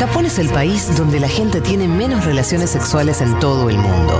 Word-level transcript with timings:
Japón 0.00 0.24
es 0.24 0.38
el 0.38 0.48
país 0.48 0.96
donde 0.96 1.20
la 1.20 1.28
gente 1.28 1.60
tiene 1.60 1.86
menos 1.86 2.24
relaciones 2.24 2.70
sexuales 2.70 3.20
en 3.20 3.38
todo 3.38 3.68
el 3.68 3.76
mundo. 3.76 4.18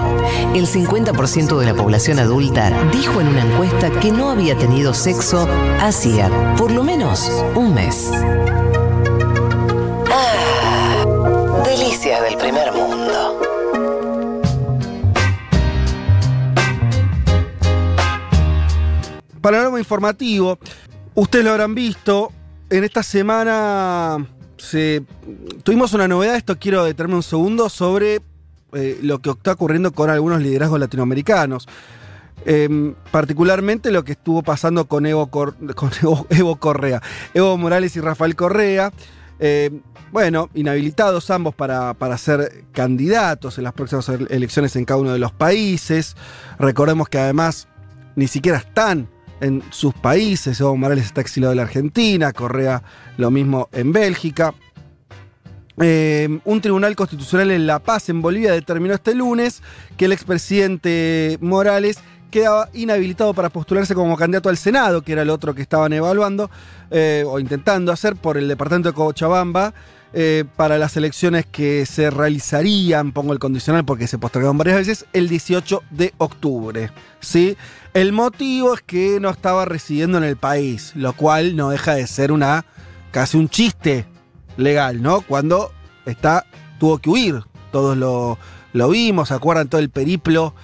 El 0.55 0.67
50% 0.67 1.59
de 1.59 1.65
la 1.65 1.73
población 1.73 2.19
adulta 2.19 2.69
dijo 2.93 3.19
en 3.19 3.29
una 3.29 3.47
encuesta 3.47 3.91
que 3.99 4.13
no 4.13 4.29
había 4.29 4.59
tenido 4.59 4.93
sexo 4.93 5.49
hacía 5.81 6.29
por 6.59 6.71
lo 6.71 6.85
menos 6.85 7.33
un 7.55 7.73
mes. 7.73 8.11
Ah, 10.11 11.03
delicias 11.65 12.25
del 12.25 12.37
primer 12.37 12.73
mundo. 12.75 13.41
Panorama 19.41 19.79
informativo. 19.79 20.59
Ustedes 21.15 21.43
lo 21.43 21.53
habrán 21.53 21.75
visto. 21.75 22.33
En 22.69 22.85
esta 22.85 23.03
semana 23.03 24.29
tuvimos 25.63 25.93
una 25.93 26.09
novedad. 26.09 26.37
Esto 26.37 26.59
quiero 26.59 26.85
detenerme 26.85 27.17
un 27.17 27.23
segundo 27.23 27.69
sobre 27.69 28.21
eh, 28.73 28.99
lo 29.03 29.21
que 29.21 29.31
está 29.31 29.53
ocurriendo 29.53 29.93
con 29.93 30.11
algunos 30.11 30.41
liderazgos 30.41 30.81
latinoamericanos. 30.81 31.69
Em, 32.47 32.95
particularmente 33.11 33.91
lo 33.91 34.03
que 34.03 34.13
estuvo 34.13 34.43
pasando 34.43 34.87
con 34.87 35.05
Evo, 35.07 35.27
con 35.31 35.91
Evo, 36.31 36.57
Correa. 36.57 37.03
Evo 37.35 37.57
Morales 37.59 37.97
y 37.97 38.01
Rafael 38.01 38.37
Correa. 38.37 38.93
Em, 39.39 39.81
bueno, 40.13 40.51
inhabilitados 40.55 41.31
ambos 41.31 41.55
para, 41.55 41.95
para, 41.95 42.19
ser 42.19 42.65
candidatos 42.73 43.59
en 43.59 43.65
las 43.65 43.73
próximas 43.73 44.09
elecciones 44.09 44.75
en 44.77 44.85
cada 44.85 45.01
uno 45.01 45.13
de 45.13 45.19
los 45.19 45.33
países. 45.33 46.17
Recordemos 46.59 47.09
que 47.09 47.19
además 47.19 47.69
ni 48.17 48.27
siquiera 48.27 48.59
están 48.59 49.09
en 49.41 49.63
sus 49.71 49.95
países. 49.95 50.61
Evo 50.61 50.77
Morales 50.77 51.07
está 51.07 51.21
exiliado 51.21 51.51
de 51.51 51.57
la 51.57 51.63
Argentina, 51.63 52.33
Correa 52.33 52.83
lo 53.17 53.31
mismo 53.31 53.69
en 53.73 53.93
Bélgica. 53.93 54.55
Eh, 55.83 56.41
un 56.45 56.61
tribunal 56.61 56.95
constitucional 56.95 57.51
en 57.51 57.67
La 57.67 57.79
Paz, 57.79 58.09
en 58.11 58.21
Bolivia, 58.21 58.53
determinó 58.53 58.95
este 58.95 59.15
lunes 59.15 59.63
que 59.97 60.05
el 60.05 60.13
expresidente 60.13 61.39
Morales 61.41 61.99
quedaba 62.31 62.69
inhabilitado 62.73 63.35
para 63.35 63.49
postularse 63.49 63.95
como 63.95 64.17
candidato 64.17 64.49
al 64.49 64.57
Senado, 64.57 65.03
que 65.03 65.13
era 65.13 65.23
el 65.23 65.31
otro 65.31 65.55
que 65.55 65.63
estaban 65.63 65.93
evaluando 65.93 66.51
eh, 66.91 67.25
o 67.27 67.39
intentando 67.39 67.93
hacer 67.93 68.17
por 68.17 68.37
el 68.37 68.49
departamento 68.49 68.91
de 68.91 68.95
Cochabamba. 68.95 69.75
Eh, 70.13 70.45
para 70.57 70.77
las 70.77 70.97
elecciones 70.97 71.47
que 71.47 71.87
se 71.87 72.11
realizarían, 72.11 73.13
pongo 73.13 73.33
el 73.33 73.39
condicional 73.39 73.85
porque 73.85 74.09
se 74.09 74.19
postergaron 74.19 74.59
varias 74.59 74.79
veces, 74.79 75.07
el 75.13 75.29
18 75.29 75.85
de 75.91 76.13
octubre. 76.19 76.91
¿sí? 77.21 77.57
El 77.95 78.13
motivo 78.13 78.75
es 78.75 78.81
que 78.83 79.21
no 79.21 79.31
estaba 79.31 79.65
residiendo 79.67 80.19
en 80.19 80.25
el 80.25 80.37
país, 80.37 80.93
lo 80.97 81.13
cual 81.13 81.55
no 81.55 81.71
deja 81.71 81.95
de 81.95 82.09
ser 82.09 82.33
una 82.33 82.65
casi 83.13 83.37
un 83.37 83.49
chiste 83.49 84.05
legal, 84.57 85.01
¿no? 85.01 85.21
Cuando 85.21 85.73
está, 86.07 86.45
tuvo 86.79 86.99
que 86.99 87.11
huir, 87.11 87.45
todos 87.71 87.97
lo, 87.97 88.37
lo 88.73 88.89
vimos, 88.89 89.29
¿se 89.29 89.35
acuerdan 89.35 89.69
todo 89.69 89.81
el 89.81 89.91
periplo? 89.91 90.55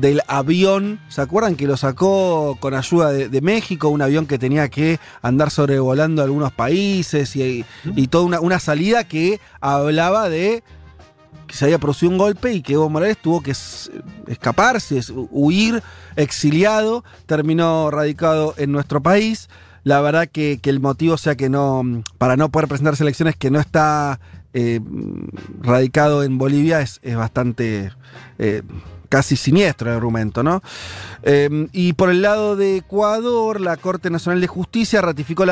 Del 0.00 0.22
avión. 0.26 0.98
¿Se 1.08 1.20
acuerdan 1.20 1.56
que 1.56 1.66
lo 1.66 1.76
sacó 1.76 2.56
con 2.58 2.74
ayuda 2.74 3.12
de, 3.12 3.40
México? 3.40 3.88
Un 3.88 4.02
avión 4.02 4.26
que 4.26 4.38
tenía 4.38 4.68
que 4.68 4.98
andar 5.22 5.50
sobrevolando 5.50 6.22
algunos 6.22 6.52
países 6.52 7.36
y, 7.36 7.64
toda 8.08 8.40
una, 8.40 8.58
salida 8.58 9.04
que 9.04 9.40
hablaba 9.60 10.28
de 10.28 10.62
que 11.46 11.56
se 11.56 11.64
había 11.64 11.78
producido 11.78 12.12
un 12.12 12.18
golpe 12.18 12.52
y 12.52 12.62
que 12.62 12.74
Evo 12.74 12.88
Morales 12.88 13.18
tuvo 13.18 13.42
que 13.42 13.52
escaparse, 14.28 15.00
huir, 15.30 15.82
exiliado, 16.14 17.04
terminó 17.26 17.90
radicado 17.90 18.54
en 18.56 18.70
nuestro 18.72 19.02
país. 19.02 19.48
La 19.82 20.00
verdad 20.00 20.28
que, 20.30 20.60
el 20.62 20.80
motivo 20.80 21.16
sea 21.16 21.34
que 21.36 21.48
no, 21.48 21.82
para 22.18 22.36
no 22.36 22.50
poder 22.50 22.68
presentarse 22.68 23.02
elecciones, 23.02 23.34
que 23.34 23.50
no 23.50 23.58
está 23.58 24.20
eh, 24.52 24.80
radicado 25.60 26.22
en 26.22 26.38
Bolivia, 26.38 26.80
es, 26.80 27.00
bastante... 27.16 27.90
Eh, 28.38 28.62
casi 29.10 29.36
siniestro 29.36 29.90
el 29.90 29.96
argumento, 29.96 30.42
¿no? 30.42 30.62
Em, 31.22 31.68
y 31.72 31.92
por 31.92 32.10
el 32.10 32.22
lado 32.22 32.56
de 32.56 32.78
Ecuador, 32.78 33.60
la 33.60 33.76
Corte 33.76 34.08
Nacional 34.08 34.40
de 34.40 34.46
Justicia 34.46 35.02
ratificó 35.02 35.42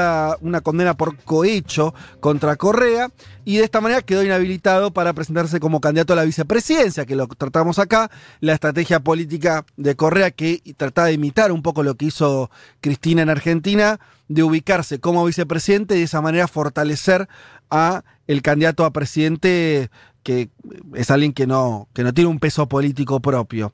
una 0.41 0.60
condena 0.62 0.94
por 0.94 1.16
cohecho 1.19 1.92
contra 2.20 2.56
Correa 2.56 3.10
y 3.44 3.58
de 3.58 3.64
esta 3.64 3.80
manera 3.80 4.00
quedó 4.00 4.22
inhabilitado 4.22 4.92
para 4.92 5.12
presentarse 5.12 5.60
como 5.60 5.80
candidato 5.80 6.12
a 6.12 6.16
la 6.16 6.24
vicepresidencia, 6.24 7.04
que 7.04 7.16
lo 7.16 7.26
tratamos 7.26 7.78
acá, 7.78 8.10
la 8.41 8.54
estrategia 8.54 9.00
política 9.00 9.66
de 9.76 9.96
Correa 9.96 10.30
que 10.30 10.62
trataba 10.76 11.08
de 11.08 11.14
imitar 11.14 11.50
un 11.50 11.62
poco 11.62 11.82
lo 11.82 11.96
que 11.96 12.06
hizo 12.06 12.50
Cristina 12.80 13.22
en 13.22 13.30
Argentina, 13.30 13.98
de 14.28 14.44
ubicarse 14.44 15.00
como 15.00 15.25
vicepresidente 15.25 15.96
y 15.96 15.98
de 15.98 16.04
esa 16.04 16.20
manera 16.20 16.46
fortalecer 16.46 17.28
a 17.70 18.04
el 18.28 18.42
candidato 18.42 18.84
a 18.84 18.92
presidente 18.92 19.90
que 20.28 20.50
es 20.92 21.10
alguien 21.10 21.32
que 21.32 21.46
no, 21.46 21.88
que 21.94 22.04
no 22.04 22.12
tiene 22.12 22.28
un 22.28 22.38
peso 22.38 22.68
político 22.68 23.18
propio. 23.18 23.72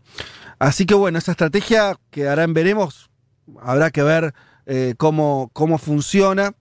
Así 0.61 0.87
que 0.87 0.95
bueno, 0.95 1.19
esa 1.19 1.33
estrategia 1.33 1.99
quedará 2.13 2.45
en 2.45 2.55
veremos, 2.55 3.11
habrá 3.61 3.91
que 3.91 4.05
ver 4.05 4.35
eh, 4.67 4.95
cómo, 4.97 5.51
cómo 5.53 5.79
funciona. 5.79 6.55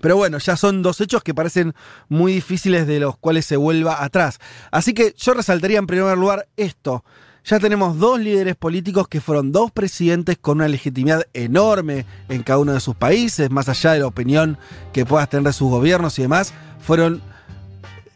Pero 0.00 0.14
bueno, 0.14 0.38
ya 0.38 0.56
son 0.56 0.82
dos 0.82 1.00
hechos 1.00 1.24
que 1.24 1.34
parecen 1.34 1.74
muy 2.08 2.34
difíciles 2.34 2.86
de 2.86 3.00
los 3.00 3.18
cuales 3.18 3.46
se 3.46 3.56
vuelva 3.56 4.04
atrás. 4.04 4.38
Así 4.70 4.94
que 4.94 5.12
yo 5.18 5.34
resaltaría 5.34 5.80
en 5.80 5.88
primer 5.88 6.16
lugar 6.16 6.46
esto. 6.56 7.04
Ya 7.42 7.58
tenemos 7.58 7.98
dos 7.98 8.20
líderes 8.20 8.54
políticos 8.54 9.08
que 9.08 9.20
fueron 9.20 9.50
dos 9.50 9.72
presidentes 9.72 10.38
con 10.38 10.58
una 10.58 10.68
legitimidad 10.68 11.24
enorme 11.32 12.06
en 12.28 12.44
cada 12.44 12.60
uno 12.60 12.74
de 12.74 12.80
sus 12.80 12.94
países, 12.94 13.50
más 13.50 13.68
allá 13.68 13.94
de 13.94 13.98
la 13.98 14.06
opinión 14.06 14.56
que 14.92 15.04
puedas 15.04 15.28
tener 15.28 15.48
de 15.48 15.52
sus 15.52 15.68
gobiernos 15.68 16.16
y 16.20 16.22
demás. 16.22 16.54
Fueron 16.78 17.22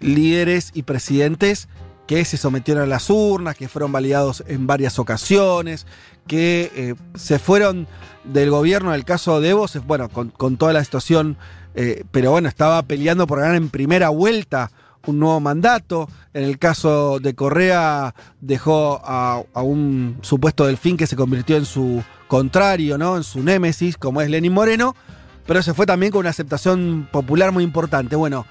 líderes 0.03 0.71
y 0.75 0.83
presidentes 0.83 1.69
que 2.07 2.25
se 2.25 2.37
sometieron 2.37 2.83
a 2.83 2.87
las 2.87 3.09
urnas, 3.11 3.57
que 3.57 3.69
fueron 3.69 3.93
validados 3.93 4.43
en 4.47 4.67
varias 4.67 4.99
ocasiones, 4.99 5.87
que 6.27 6.71
eh, 6.75 6.95
se 7.15 7.39
fueron 7.39 7.87
del 8.25 8.51
gobierno, 8.51 8.91
en 8.91 8.97
el 8.97 9.05
caso 9.05 9.41
de 9.41 9.51
Evo, 9.51 9.67
bueno, 9.87 10.09
con, 10.09 10.57
toda 10.57 10.73
la 10.73 10.85
situación, 10.85 11.37
eh, 11.75 12.05
pero 12.11 12.33
bueno, 12.33 12.49
estaba 12.49 12.83
peleando 12.83 13.27
por 13.27 13.41
ganar 13.41 13.57
en 13.57 13.71
primera 13.71 14.09
vuelta 14.11 14.71
un 15.07 15.19
nuevo 15.19 15.41
mandato. 15.41 16.09
En 16.35 16.45
el 16.45 16.59
caso 16.59 17.19
de 17.19 17.35
Correa, 17.35 18.15
dejó 18.41 19.01
a, 19.05 19.43
a, 19.53 19.63
un 19.63 20.19
supuesto 20.23 20.67
delfín 20.67 20.97
que 20.97 21.07
se 21.07 21.17
convirtió 21.17 21.57
en 21.57 21.65
su 21.65 22.03
contrario, 22.29 22.99
¿no? 22.99 23.17
En 23.17 23.25
su 23.25 23.43
némesis, 23.43 23.97
como 23.97 24.21
es 24.21 24.31
Lenín 24.31 24.53
Moreno, 24.53 24.95
pero 25.47 25.63
se 25.63 25.75
fue 25.75 25.87
también 25.87 26.13
con 26.13 26.21
una 26.21 26.31
aceptación 26.31 27.09
popular 27.11 27.53
muy 27.53 27.65
importante. 27.65 28.17
Bueno, 28.17 28.47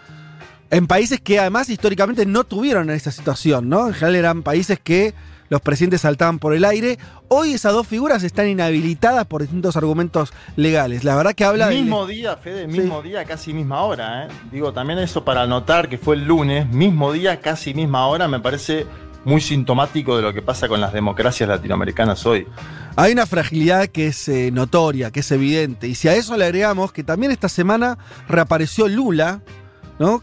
en 0.72 0.88
países 0.88 1.20
que 1.20 1.38
además 1.38 1.70
históricamente 1.70 2.26
no 2.26 2.46
tuvieron 2.46 2.90
esa 2.90 3.12
situación, 3.12 3.70
¿no? 3.70 3.88
En 3.88 3.94
general 3.94 4.16
eran 4.16 4.42
países 4.42 4.80
que 4.80 5.14
los 5.50 5.62
presidentes 5.62 6.02
saltaban 6.02 6.40
por 6.40 6.54
el 6.54 6.64
aire. 6.64 6.98
Hoy 7.28 7.52
esas 7.54 7.74
dos 7.74 7.86
figuras 7.86 8.24
están 8.24 8.48
inhabilitadas 8.48 9.28
por 9.28 9.42
distintos 9.42 9.76
argumentos 9.76 10.32
legales. 10.56 11.04
La 11.04 11.18
verdad 11.18 11.34
que 11.34 11.44
habla 11.44 11.68
mismo 11.68 12.08
día, 12.08 12.38
Fede, 12.38 12.68
mismo 12.68 13.02
día, 13.02 13.26
casi 13.26 13.54
misma 13.54 13.82
hora. 13.82 14.26
¿eh? 14.26 14.28
Digo, 14.50 14.72
también 14.72 14.98
eso 15.00 15.26
para 15.26 15.46
notar 15.46 15.90
que 15.90 15.98
fue 15.98 16.16
el 16.16 16.24
lunes, 16.24 16.70
mismo 16.70 17.12
día, 17.12 17.42
casi 17.42 17.74
misma 17.74 18.08
hora, 18.08 18.30
me 18.30 18.40
parece 18.40 18.88
muy 19.26 19.42
sintomático 19.42 20.16
de 20.16 20.24
lo 20.24 20.34
que 20.34 20.42
pasa 20.42 20.70
con 20.70 20.80
las 20.80 20.94
democracias 20.94 21.50
latinoamericanas 21.50 22.26
hoy. 22.26 22.48
Hay 22.96 23.12
una 23.12 23.26
fragilidad 23.26 23.88
que 23.88 24.08
es 24.08 24.30
eh, 24.30 24.52
notoria, 24.52 25.12
que 25.12 25.20
es 25.20 25.32
evidente. 25.32 25.90
Y 25.90 25.96
si 25.96 26.08
a 26.08 26.16
eso 26.16 26.38
le 26.38 26.46
agregamos 26.46 26.94
que 26.94 27.04
también 27.04 27.34
esta 27.34 27.50
semana 27.50 27.98
reapareció 28.30 28.88
Lula, 28.88 29.42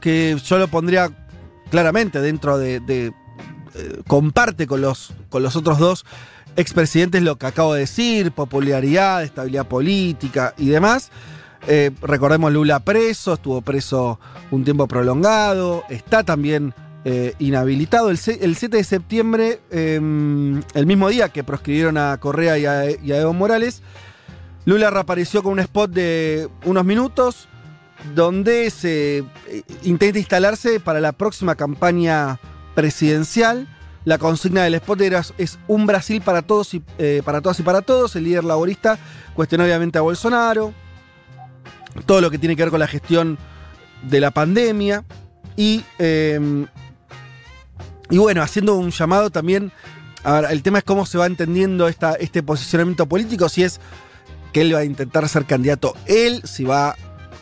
que 0.01 0.37
yo 0.45 0.59
lo 0.59 0.69
pondría 0.69 1.11
claramente 1.71 2.21
dentro 2.21 2.59
de. 2.59 2.83
Eh, 3.75 4.03
comparte 4.07 4.67
con 4.67 4.81
los, 4.81 5.13
con 5.29 5.43
los 5.43 5.55
otros 5.55 5.79
dos 5.79 6.07
expresidentes 6.57 7.23
lo 7.23 7.37
que 7.37 7.47
acabo 7.47 7.75
de 7.75 7.81
decir: 7.81 8.33
popularidad, 8.33 9.23
estabilidad 9.23 9.67
política 9.67 10.55
y 10.59 10.69
demás. 10.69 11.11
Eh, 11.67 11.91
recordemos 12.01 12.53
Lula 12.53 12.81
preso, 12.81 13.35
estuvo 13.35 13.61
preso 13.61 14.19
un 14.51 14.65
tiempo 14.65 14.87
prolongado, 14.87 15.85
está 15.89 16.25
también 16.25 16.75
eh, 17.05 17.35
inhabilitado. 17.39 18.11
El, 18.11 18.19
7 18.19 18.69
de 18.69 18.85
septiembre, 18.85 19.61
em, 19.71 20.63
el 20.75 20.87
mismo 20.87 21.09
día 21.09 21.29
que 21.29 21.45
proscribieron 21.45 21.97
a 21.99 22.17
Correa 22.19 22.59
y 22.59 22.67
a, 22.67 22.91
y 22.91 23.13
a 23.13 23.21
Evo 23.21 23.33
Morales, 23.33 23.83
Lula 24.65 24.91
reapareció 24.91 25.43
con 25.43 25.53
un 25.53 25.61
spot 25.61 25.91
de 25.91 26.49
unos 26.65 26.85
minutos 26.85 27.49
donde 28.15 28.71
se 28.71 29.19
eh, 29.19 29.63
intenta 29.83 30.19
instalarse 30.19 30.81
para 30.81 31.01
la 31.01 31.13
próxima 31.13 31.55
campaña 31.55 32.39
presidencial. 32.75 33.69
La 34.05 34.19
consigna 34.19 34.63
del 34.63 34.75
spot 34.75 35.01
es 35.37 35.59
un 35.67 35.87
Brasil 35.87 36.23
para 36.23 36.43
todos 36.43 36.73
y 36.75 36.83
eh, 36.99 37.23
para 37.25 37.41
todas 37.41 37.61
y 37.61 37.63
para 37.63 37.83
todos. 37.83 38.17
El 38.17 38.25
líder 38.25 38.45
laborista 38.45 38.99
cuestionó 39.35 39.65
obviamente 39.65 39.99
a 39.99 40.03
Bolsonaro. 40.03 40.73
Todo 42.07 42.21
lo 42.21 42.31
que 42.31 42.39
tiene 42.39 42.57
que 42.57 42.63
ver 42.63 42.71
con 42.71 42.81
la 42.81 42.87
gestión 42.87 43.39
de 44.03 44.21
la 44.21 44.31
pandemia. 44.31 45.05
Y, 45.57 45.85
em, 45.99 46.67
y 48.09 48.19
bueno, 48.19 48.43
haciendo 48.43 48.77
un 48.77 48.91
llamado 48.91 49.31
también. 49.31 49.73
el 50.51 50.63
tema 50.63 50.79
es 50.79 50.85
cómo 50.85 51.07
se 51.07 51.19
va 51.19 51.27
entendiendo 51.27 51.89
esta, 51.89 52.15
este 52.15 52.43
posicionamiento 52.43 53.07
político. 53.07 53.49
Si 53.49 53.65
es 53.65 53.81
que 54.53 54.63
él 54.63 54.75
va 54.75 54.81
a 54.81 54.85
intentar 54.85 55.29
ser 55.29 55.45
candidato 55.45 55.95
él, 56.07 56.43
si 56.45 56.65
va 56.65 56.97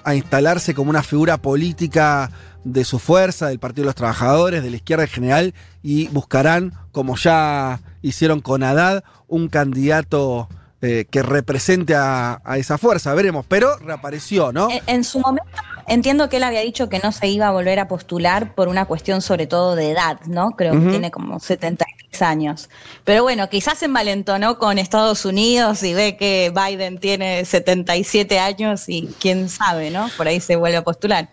a 0.07 0.15
instalarse 0.15 0.73
como 0.73 0.89
una 0.89 1.03
figura 1.03 1.37
política 1.37 2.31
de 2.63 2.85
su 2.85 3.01
fuerza, 3.01 3.49
del 3.49 3.59
Partido 3.59 3.83
de 3.83 3.87
los 3.87 3.97
Trabajadores, 3.97 4.63
de 4.63 4.71
la 4.71 4.77
izquierda 4.77 5.03
en 5.03 5.11
general, 5.11 5.55
y 5.83 6.07
buscarán, 6.09 6.73
como 6.93 7.17
ya 7.17 7.81
hicieron 8.03 8.41
con 8.41 8.63
Haddad, 8.63 9.03
un 9.27 9.49
candidato 9.49 10.49
eh, 10.81 11.07
que 11.11 11.23
represente 11.23 11.97
a, 11.97 12.41
esa 12.57 12.79
fuerza. 12.79 13.15
Veremos, 13.15 13.45
pero 13.49 13.77
reapareció, 13.79 14.53
¿no? 14.53 14.69
En, 14.87 15.03
su 15.03 15.19
momento 15.19 15.51
entiendo 15.89 16.29
que 16.29 16.37
él 16.37 16.45
había 16.45 16.61
dicho 16.61 16.89
que 16.89 17.01
no 17.01 17.11
se 17.11 17.27
iba 17.27 17.49
a 17.49 17.51
volver 17.51 17.81
a 17.81 17.89
postular 17.89 18.55
por 18.55 18.69
una 18.69 18.85
cuestión 18.85 19.23
sobre 19.23 19.49
todo 19.49 19.75
de 19.75 19.91
edad, 19.91 20.21
¿no? 20.27 20.51
Creo 20.53 20.75
que 20.75 20.89
tiene 20.89 21.11
como 21.11 21.41
73 21.41 21.86
años. 22.23 22.69
Pero 23.05 23.23
bueno, 23.23 23.49
quizás 23.49 23.79
se 23.79 23.87
envalentonó 23.87 24.59
con 24.59 24.79
Estados 24.79 25.25
Unidos 25.25 25.83
y 25.83 25.95
ve 25.95 26.17
que 26.17 26.53
Biden 26.55 26.99
tiene 26.99 27.45
77 27.45 28.39
años 28.39 28.89
y 28.89 29.09
quién 29.21 29.49
sabe, 29.49 29.91
¿no? 29.91 30.09
Por 30.17 30.29
ahí 30.29 30.41
se 30.41 30.57
vuelve 30.57 30.79
a 30.79 30.85
postular. 30.85 31.31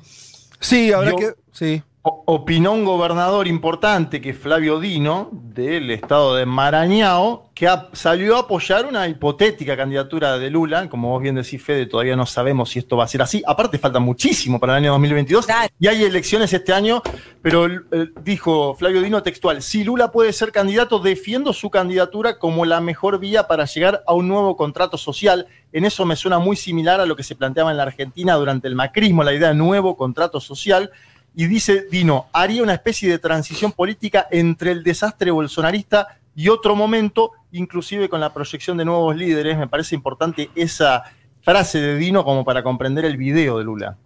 Sí, 0.60 0.92
habrá 0.92 1.16
que... 1.16 1.34
Sí 1.52 1.84
opinó 2.04 2.74
un 2.74 2.84
gobernador 2.84 3.48
importante 3.48 4.20
que 4.20 4.32
es 4.32 4.38
Flavio 4.38 4.80
Dino, 4.82 5.30
del 5.32 5.90
estado 5.90 6.36
de 6.36 6.46
Marañao, 6.46 7.50
que 7.54 7.70
salió 7.94 8.36
a 8.36 8.40
apoyar 8.42 8.86
una 8.86 9.08
hipotética 9.08 9.78
candidatura 9.78 10.38
de 10.38 10.50
Lula. 10.50 10.90
Como 10.90 11.12
vos 11.12 11.22
bien 11.22 11.36
decís, 11.36 11.64
Fede, 11.64 11.86
todavía 11.86 12.18
no 12.18 12.26
sabemos 12.26 12.72
si 12.72 12.80
esto 12.80 12.98
va 12.98 13.06
a 13.06 13.08
ser 13.08 13.22
así. 13.22 13.42
Aparte, 13.48 13.78
falta 13.78 14.00
muchísimo 14.00 14.60
para 14.60 14.74
el 14.74 14.84
año 14.84 14.92
2022 14.92 15.48
y 15.80 15.88
hay 15.88 16.04
elecciones 16.04 16.52
este 16.52 16.74
año, 16.74 17.02
pero 17.42 17.68
eh, 17.68 18.10
dijo 18.22 18.76
Flavio 18.76 19.02
Dino 19.02 19.24
textual: 19.24 19.62
si 19.62 19.86
Lula 19.86 20.12
puede 20.12 20.34
ser 20.34 20.52
candidato, 20.52 21.00
defiendo 21.00 21.54
su 21.54 21.70
candidatura 21.70 22.38
como 22.38 22.66
la 22.66 22.82
mejor 22.82 23.18
vía 23.20 23.48
para 23.48 23.64
llegar 23.64 24.04
a 24.06 24.14
un 24.14 24.28
nuevo 24.28 24.58
contrato 24.58 24.98
social. 24.98 25.48
En 25.72 25.86
eso 25.86 26.06
me 26.06 26.16
suena 26.16 26.38
muy 26.38 26.56
similar 26.56 27.00
a 27.00 27.06
lo 27.06 27.16
que 27.16 27.24
se 27.24 27.36
planteaba 27.36 27.72
en 27.72 27.78
la 27.78 27.84
Argentina 27.84 28.36
durante 28.36 28.68
el 28.68 28.76
macrismo, 28.76 29.24
la 29.24 29.34
idea 29.34 29.50
de 29.50 29.56
nuevo 29.56 29.96
contrato 29.96 30.40
social 30.40 30.92
y 31.36 31.48
dice 31.48 31.88
Dino, 31.90 32.28
haría 32.32 32.64
una 32.64 32.74
especie 32.74 33.10
de 33.10 33.20
transición 33.20 33.72
política 33.72 34.28
entre 34.32 34.72
el 34.72 34.84
desastre 34.84 35.32
bolsonarista 35.32 36.20
y 36.36 36.50
otro 36.50 36.76
momento, 36.76 37.32
inclusive 37.52 38.10
con 38.10 38.20
la 38.20 38.34
proyección 38.34 38.78
de 38.78 38.86
nuevos 38.86 39.16
líderes. 39.16 39.58
Me 39.58 39.68
parece 39.68 39.96
importante 39.96 40.50
esa 40.56 41.04
frase 41.42 41.80
de 41.80 41.98
Dino 41.98 42.24
como 42.24 42.46
para 42.46 42.64
comprender 42.64 43.06
el 43.06 43.18
video 43.18 43.58
de 43.58 43.64
Lula. 43.64 43.98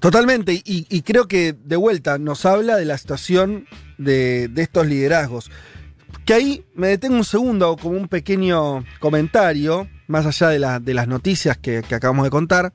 Totalmente, 0.00 0.62
y, 0.64 1.02
creo 1.02 1.28
que 1.28 1.52
de 1.52 1.76
vuelta 1.76 2.18
nos 2.18 2.46
habla 2.46 2.76
de 2.76 2.86
la 2.86 2.96
situación 2.96 3.66
de, 3.98 4.50
estos 4.56 4.86
liderazgos. 4.86 5.50
Que 6.24 6.34
ahí 6.34 6.64
me 6.74 6.88
detengo 6.88 7.16
un 7.16 7.24
segundo 7.24 7.76
como 7.76 7.96
un 7.96 8.08
pequeño 8.08 8.84
comentario, 9.00 9.88
más 10.06 10.24
allá 10.24 10.48
de, 10.48 10.80
de 10.80 10.94
las 10.94 11.08
noticias 11.08 11.58
que, 11.58 11.78
acabamos 11.78 12.24
de 12.24 12.30
contar. 12.30 12.72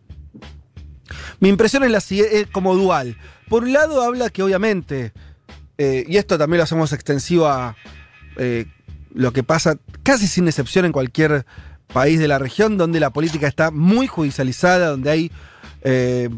Mi 1.39 1.49
impresión 1.49 1.83
es, 1.83 1.91
la, 1.91 1.97
es 1.97 2.47
como 2.51 2.75
dual. 2.75 3.17
Por 3.48 3.63
un 3.63 3.74
lado 3.74 4.01
habla 4.01 4.30
que 4.30 4.44
obviamente, 4.44 5.13
eh, 5.78 6.06
y 6.07 6.18
esto 6.18 6.38
también 6.38 6.60
lo 6.60 6.63
hacemos 6.63 6.94
extensivo 6.94 7.48
a 7.48 7.75
eh, 8.38 8.66
lo 9.13 9.34
que 9.34 9.44
pasa 9.44 9.78
casi 10.04 10.28
sin 10.28 10.48
excepción 10.48 10.86
en 10.86 10.92
cualquier 10.92 11.45
país 11.94 12.19
de 12.19 12.28
la 12.28 12.40
región, 12.40 12.78
donde 12.78 13.00
la 13.00 13.12
política 13.12 13.48
está 13.48 13.72
muy 13.72 14.07
judicializada, 14.07 14.88
donde 14.88 15.12
hay 15.12 15.31
eh, 15.81 16.30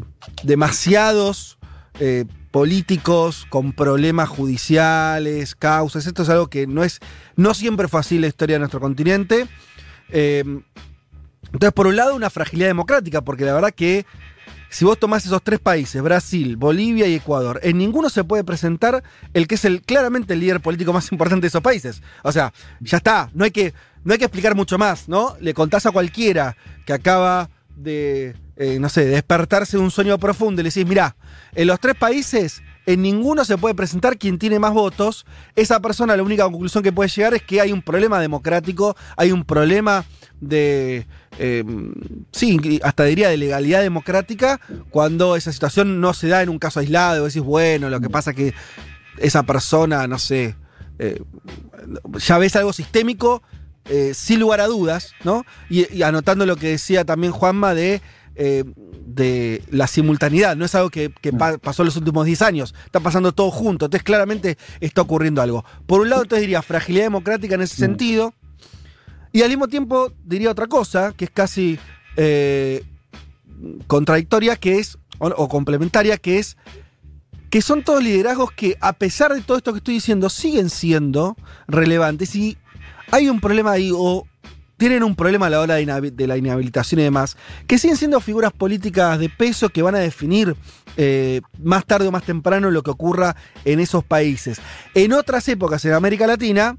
demasiados 0.42 1.58
políticos 2.50 3.46
con 3.48 3.72
problemas 3.72 4.28
judiciales, 4.28 5.54
causas. 5.54 6.06
Esto 6.06 6.24
es 6.24 6.28
algo 6.28 6.48
que 6.48 6.66
no 6.66 6.84
es 6.84 7.00
no 7.36 7.54
siempre 7.54 7.88
fácil 7.88 8.20
la 8.20 8.26
historia 8.26 8.56
de 8.56 8.58
nuestro 8.60 8.80
continente. 8.80 9.46
entonces, 10.10 11.72
por 11.74 11.86
un 11.86 11.96
lado, 11.96 12.14
una 12.14 12.28
fragilidad 12.28 12.68
democrática, 12.68 13.22
porque 13.22 13.46
la 13.46 13.54
verdad 13.54 13.72
que 13.74 14.04
si 14.68 14.84
vos 14.84 14.98
tomás 14.98 15.24
esos 15.24 15.42
tres 15.42 15.60
países, 15.60 16.02
Brasil, 16.02 16.56
Bolivia 16.56 17.06
y 17.06 17.14
Ecuador, 17.14 17.60
en 17.62 17.78
ninguno 17.78 18.10
se 18.10 18.24
puede 18.24 18.44
presentar 18.44 19.02
el 19.32 19.46
que 19.46 19.56
es 19.56 19.64
el, 19.64 19.82
claramente 19.82 20.34
el 20.34 20.40
líder 20.40 20.60
político 20.60 20.92
más 20.92 21.10
importante 21.12 21.42
de 21.42 21.48
esos 21.48 21.62
países. 21.62 22.02
O 22.22 22.32
sea, 22.32 22.52
ya 22.80 22.98
está, 22.98 23.30
no 23.34 23.44
hay 23.44 23.50
que, 23.50 23.74
no 24.04 24.12
hay 24.12 24.18
que 24.18 24.24
explicar 24.24 24.54
mucho 24.54 24.78
más, 24.78 25.08
¿no? 25.08 25.36
Le 25.40 25.54
contás 25.54 25.86
a 25.86 25.92
cualquiera 25.92 26.56
que 26.84 26.92
acaba 26.92 27.50
de, 27.76 28.34
eh, 28.56 28.78
no 28.80 28.88
sé, 28.88 29.04
despertarse 29.04 29.76
de 29.76 29.82
un 29.82 29.90
sueño 29.90 30.18
profundo 30.18 30.60
y 30.60 30.64
le 30.64 30.70
decís, 30.70 30.86
mirá, 30.86 31.16
en 31.54 31.66
los 31.66 31.78
tres 31.80 31.94
países 31.94 32.62
en 32.86 33.02
ninguno 33.02 33.44
se 33.44 33.58
puede 33.58 33.74
presentar 33.74 34.16
quien 34.16 34.38
tiene 34.38 34.58
más 34.58 34.72
votos. 34.72 35.26
Esa 35.56 35.80
persona 35.80 36.16
la 36.16 36.22
única 36.22 36.44
conclusión 36.44 36.82
que 36.82 36.92
puede 36.92 37.10
llegar 37.10 37.34
es 37.34 37.42
que 37.42 37.60
hay 37.60 37.72
un 37.72 37.82
problema 37.82 38.20
democrático, 38.20 38.96
hay 39.16 39.32
un 39.32 39.44
problema 39.44 40.04
de, 40.40 41.06
em, 41.38 41.92
sí, 42.30 42.80
hasta 42.82 43.04
diría 43.04 43.28
de 43.28 43.36
legalidad 43.36 43.82
democrática, 43.82 44.60
cuando 44.90 45.36
esa 45.36 45.52
situación 45.52 46.00
no 46.00 46.14
se 46.14 46.28
da 46.28 46.42
en 46.42 46.48
un 46.48 46.58
caso 46.58 46.80
aislado, 46.80 47.26
decís, 47.26 47.42
bueno, 47.42 47.90
lo 47.90 48.00
que 48.00 48.08
pasa 48.08 48.30
es 48.30 48.36
que 48.36 48.54
esa 49.18 49.42
persona, 49.42 50.06
no 50.06 50.18
sé, 50.18 50.54
eh, 50.98 51.20
ya 52.18 52.38
ves 52.38 52.54
algo 52.56 52.72
sistémico, 52.72 53.42
eh, 53.88 54.14
sin 54.14 54.40
lugar 54.40 54.60
a 54.60 54.66
dudas, 54.66 55.14
¿no? 55.22 55.44
Y, 55.68 56.02
anotando 56.02 56.44
lo 56.44 56.56
que 56.56 56.70
decía 56.70 57.04
también 57.04 57.32
Juanma 57.32 57.74
de, 57.74 58.00
eh, 58.36 58.64
de 59.06 59.62
la 59.70 59.86
simultaneidad, 59.86 60.56
no 60.56 60.64
es 60.64 60.74
algo 60.74 60.90
que, 60.90 61.08
mm. 61.08 61.58
pasó 61.60 61.82
en 61.82 61.86
los 61.86 61.96
últimos 61.96 62.26
10 62.26 62.42
años, 62.42 62.74
está 62.84 63.00
pasando 63.00 63.32
todo 63.32 63.50
junto, 63.50 63.86
entonces 63.86 64.02
claramente 64.02 64.58
está 64.80 65.02
ocurriendo 65.02 65.40
algo. 65.42 65.64
Por 65.86 66.00
un 66.00 66.10
lado, 66.10 66.22
entonces 66.22 66.42
diría 66.42 66.62
fragilidad 66.62 67.06
democrática 67.06 67.54
en 67.54 67.62
ese 67.62 67.76
mm. 67.76 67.86
sentido, 67.86 68.34
y 69.32 69.42
al 69.42 69.48
mismo 69.48 69.68
tiempo 69.68 70.12
diría 70.24 70.50
otra 70.50 70.66
cosa, 70.66 71.12
que 71.16 71.26
es 71.26 71.30
casi 71.30 71.78
eh, 72.16 72.82
contradictoria, 73.86 74.56
que 74.56 74.78
es, 74.78 74.98
o, 75.18 75.48
complementaria, 75.48 76.16
que 76.16 76.38
es 76.38 76.56
que 77.50 77.62
son 77.62 77.82
todos 77.82 78.02
liderazgos 78.02 78.50
que, 78.52 78.76
a 78.80 78.92
pesar 78.92 79.32
de 79.32 79.40
todo 79.40 79.56
esto 79.56 79.72
que 79.72 79.78
estoy 79.78 79.94
diciendo, 79.94 80.28
siguen 80.28 80.68
siendo 80.68 81.36
relevantes. 81.68 82.34
Y 82.34 82.58
hay 83.10 83.28
un 83.28 83.40
problema 83.40 83.72
ahí, 83.72 83.90
o 83.94 84.26
tienen 84.76 85.02
un 85.02 85.16
problema 85.16 85.46
a 85.46 85.50
la 85.50 85.60
hora 85.60 85.74
de, 85.76 86.26
la 86.26 86.36
inhabilitación 86.36 87.00
y 87.00 87.04
demás, 87.04 87.36
que 87.66 87.78
siguen 87.78 87.96
siendo 87.96 88.20
figuras 88.20 88.52
políticas 88.52 89.18
de 89.18 89.28
peso 89.28 89.68
que 89.70 89.82
van 89.82 89.94
a 89.94 89.98
definir 89.98 90.54
eh, 90.96 91.40
más 91.62 91.86
tarde 91.86 92.08
o 92.08 92.12
más 92.12 92.24
temprano 92.24 92.70
lo 92.70 92.82
que 92.82 92.90
ocurra 92.90 93.36
en 93.64 93.80
esos 93.80 94.04
países. 94.04 94.60
En 94.94 95.12
otras 95.12 95.48
épocas 95.48 95.84
en 95.84 95.92
América 95.92 96.26
Latina, 96.26 96.76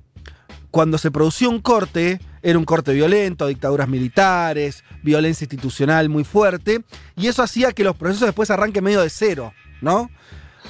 cuando 0.72 0.98
se 0.98 1.12
producía 1.12 1.50
un 1.50 1.62
corte, 1.62 2.20
era 2.44 2.60
un 2.60 2.66
corte 2.66 2.94
violento, 2.94 3.48
dictaduras 3.48 3.88
militares, 3.88 4.84
violencia 5.02 5.46
institucional 5.46 6.10
muy 6.10 6.24
fuerte, 6.24 6.84
y 7.16 7.28
eso 7.28 7.42
hacía 7.42 7.72
que 7.72 7.84
los 7.84 7.96
procesos 7.96 8.28
después 8.28 8.52
arranquen 8.52 8.84
medio 8.84 9.02
de 9.02 9.10
cero, 9.10 9.54
¿no? 9.82 10.10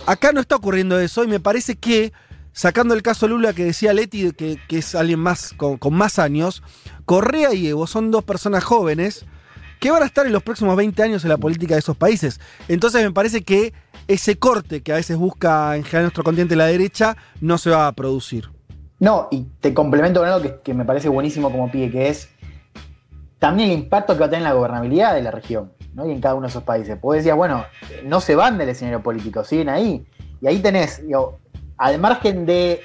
Acá 0.06 0.32
no 0.32 0.40
está 0.40 0.56
ocurriendo 0.56 1.00
eso, 1.00 1.24
y 1.24 1.28
me 1.28 1.40
parece 1.40 1.76
que, 1.76 2.14
sacando 2.58 2.96
el 2.96 3.04
caso 3.04 3.28
Lula 3.28 3.54
que 3.54 3.66
decía 3.66 3.94
Leti, 3.94 4.32
que, 4.32 4.58
es 4.70 4.96
alguien 4.96 5.20
más 5.20 5.54
con, 5.54 5.78
más 5.92 6.18
años, 6.18 6.64
Correa 7.06 7.54
y 7.54 7.68
Evo 7.68 7.86
son 7.86 8.10
dos 8.10 8.24
personas 8.24 8.64
jóvenes 8.64 9.26
que 9.80 9.92
van 9.92 10.02
a 10.02 10.08
estar 10.08 10.26
en 10.26 10.34
los 10.34 10.42
próximos 10.42 10.76
20 10.76 11.04
años 11.04 11.24
en 11.24 11.30
la 11.30 11.38
política 11.38 11.76
de 11.76 11.82
esos 11.82 11.96
países. 11.96 12.40
Entonces 12.68 13.04
me 13.04 13.12
parece 13.12 13.44
que 13.44 13.74
ese 14.08 14.40
corte 14.40 14.82
que 14.82 14.92
a 14.92 14.96
veces 14.96 15.18
busca 15.18 15.76
en 15.76 15.84
general 15.84 16.06
nuestro 16.06 16.24
continente 16.24 16.56
la 16.56 16.66
derecha 16.66 17.16
no 17.42 17.60
se 17.60 17.70
va 17.70 17.86
a 17.86 17.92
producir. 17.92 18.50
No, 19.00 19.28
y 19.30 19.44
te 19.62 19.76
complemento 19.76 20.22
con 20.22 20.30
algo 20.30 20.64
que, 20.64 20.74
me 20.74 20.84
parece 20.84 21.10
buenísimo 21.10 21.52
como 21.52 21.70
pide, 21.70 21.92
que 21.92 22.10
es 22.10 22.30
también 23.38 23.70
el 23.70 23.78
impacto 23.78 24.14
que 24.14 24.22
va 24.22 24.26
a 24.26 24.30
tener 24.30 24.42
en 24.42 24.50
la 24.50 24.54
gobernabilidad 24.54 25.14
de 25.14 25.22
la 25.22 25.30
región, 25.30 25.74
¿no? 25.94 26.08
Y 26.08 26.12
en 26.12 26.22
cada 26.22 26.34
uno 26.34 26.48
de 26.48 26.50
esos 26.50 26.64
países. 26.64 26.98
Pues 27.00 27.20
decías, 27.20 27.38
bueno, 27.38 27.66
no 28.04 28.20
se 28.20 28.36
van 28.36 28.58
del 28.58 28.70
escenario 28.70 29.04
político, 29.04 29.44
siguen 29.44 29.70
ahí. 29.70 30.08
Y 30.42 30.48
ahí 30.48 30.60
tenés, 30.60 31.06
digo, 31.06 31.40
al 31.78 32.00
margen 32.00 32.46
de 32.46 32.82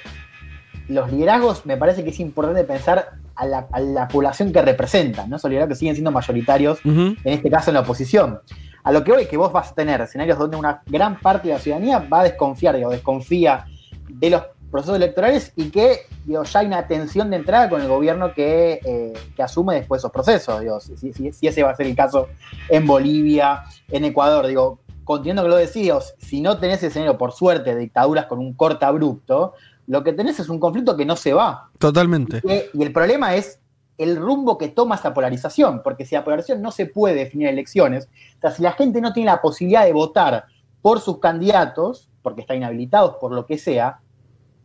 los 0.87 1.11
liderazgos, 1.11 1.65
me 1.65 1.77
parece 1.77 2.03
que 2.03 2.09
es 2.09 2.19
importante 2.19 2.63
pensar 2.63 3.13
a 3.35 3.45
la, 3.45 4.07
población 4.07 4.51
que 4.51 4.61
representan, 4.61 5.29
¿no? 5.29 5.37
Esos 5.37 5.49
liderazgos 5.49 5.75
que 5.75 5.79
siguen 5.79 5.95
siendo 5.95 6.11
mayoritarios, 6.11 6.79
en 6.83 7.17
este 7.23 7.49
caso 7.49 7.71
en 7.71 7.75
la 7.75 7.81
oposición. 7.81 8.39
A 8.83 8.91
lo 8.91 9.03
que 9.03 9.11
hoy 9.11 9.25
que 9.25 9.37
vos 9.37 9.51
vas 9.51 9.71
a 9.71 9.75
tener 9.75 10.01
escenarios 10.01 10.37
donde 10.37 10.57
una 10.57 10.83
gran 10.85 11.19
parte 11.19 11.47
de 11.47 11.53
la 11.53 11.59
ciudadanía 11.59 11.99
va 11.99 12.19
a 12.19 12.23
desconfiar, 12.23 12.75
digo, 12.75 12.91
desconfía 12.91 13.65
de 14.09 14.29
los 14.29 14.43
procesos 14.69 14.97
electorales 14.97 15.53
y 15.55 15.69
que 15.69 16.07
ya 16.25 16.59
hay 16.59 16.65
una 16.65 16.87
tensión 16.87 17.29
de 17.29 17.37
entrada 17.37 17.69
con 17.69 17.81
el 17.81 17.87
gobierno 17.87 18.33
que, 18.33 18.79
eh, 18.83 19.13
asume 19.37 19.75
después 19.75 20.01
esos 20.01 20.11
procesos. 20.11 20.59
Digo, 20.61 20.79
si, 20.79 21.47
ese 21.47 21.63
va 21.63 21.71
a 21.71 21.75
ser 21.75 21.85
el 21.85 21.95
caso 21.95 22.29
en 22.69 22.85
Bolivia, 22.85 23.63
en 23.89 24.05
Ecuador, 24.05 24.47
digo, 24.47 24.79
continuando 25.03 25.43
que 25.43 25.49
lo 25.49 25.55
decías, 25.57 26.15
si 26.17 26.41
no 26.41 26.57
tenés 26.59 26.83
escenario, 26.83 27.17
por 27.17 27.31
suerte, 27.31 27.75
de 27.75 27.81
dictaduras 27.81 28.25
con 28.25 28.39
un 28.39 28.53
corte 28.53 28.85
abrupto, 28.85 29.53
lo 29.87 30.03
que 30.03 30.13
tenés 30.13 30.39
es 30.39 30.49
un 30.49 30.59
conflicto 30.59 30.95
que 30.95 31.05
no 31.05 31.15
se 31.15 31.33
va. 31.33 31.69
Totalmente. 31.77 32.41
Y, 32.43 32.79
y 32.79 32.83
el 32.83 32.93
problema 32.93 33.35
es 33.35 33.59
el 33.97 34.15
rumbo 34.15 34.57
que 34.57 34.69
toma 34.69 34.95
esa 34.95 35.13
polarización, 35.13 35.81
porque 35.83 36.05
si 36.05 36.15
la 36.15 36.23
polarización 36.23 36.61
no 36.61 36.71
se 36.71 36.85
puede 36.85 37.15
definir 37.15 37.47
elecciones, 37.47 38.09
o 38.37 38.41
sea, 38.41 38.51
si 38.51 38.63
la 38.63 38.71
gente 38.71 39.01
no 39.01 39.13
tiene 39.13 39.31
la 39.31 39.41
posibilidad 39.41 39.85
de 39.85 39.93
votar 39.93 40.45
por 40.81 40.99
sus 40.99 41.19
candidatos, 41.19 42.09
porque 42.21 42.41
están 42.41 42.57
inhabilitados 42.57 43.15
por 43.15 43.31
lo 43.31 43.45
que 43.45 43.57
sea, 43.57 43.99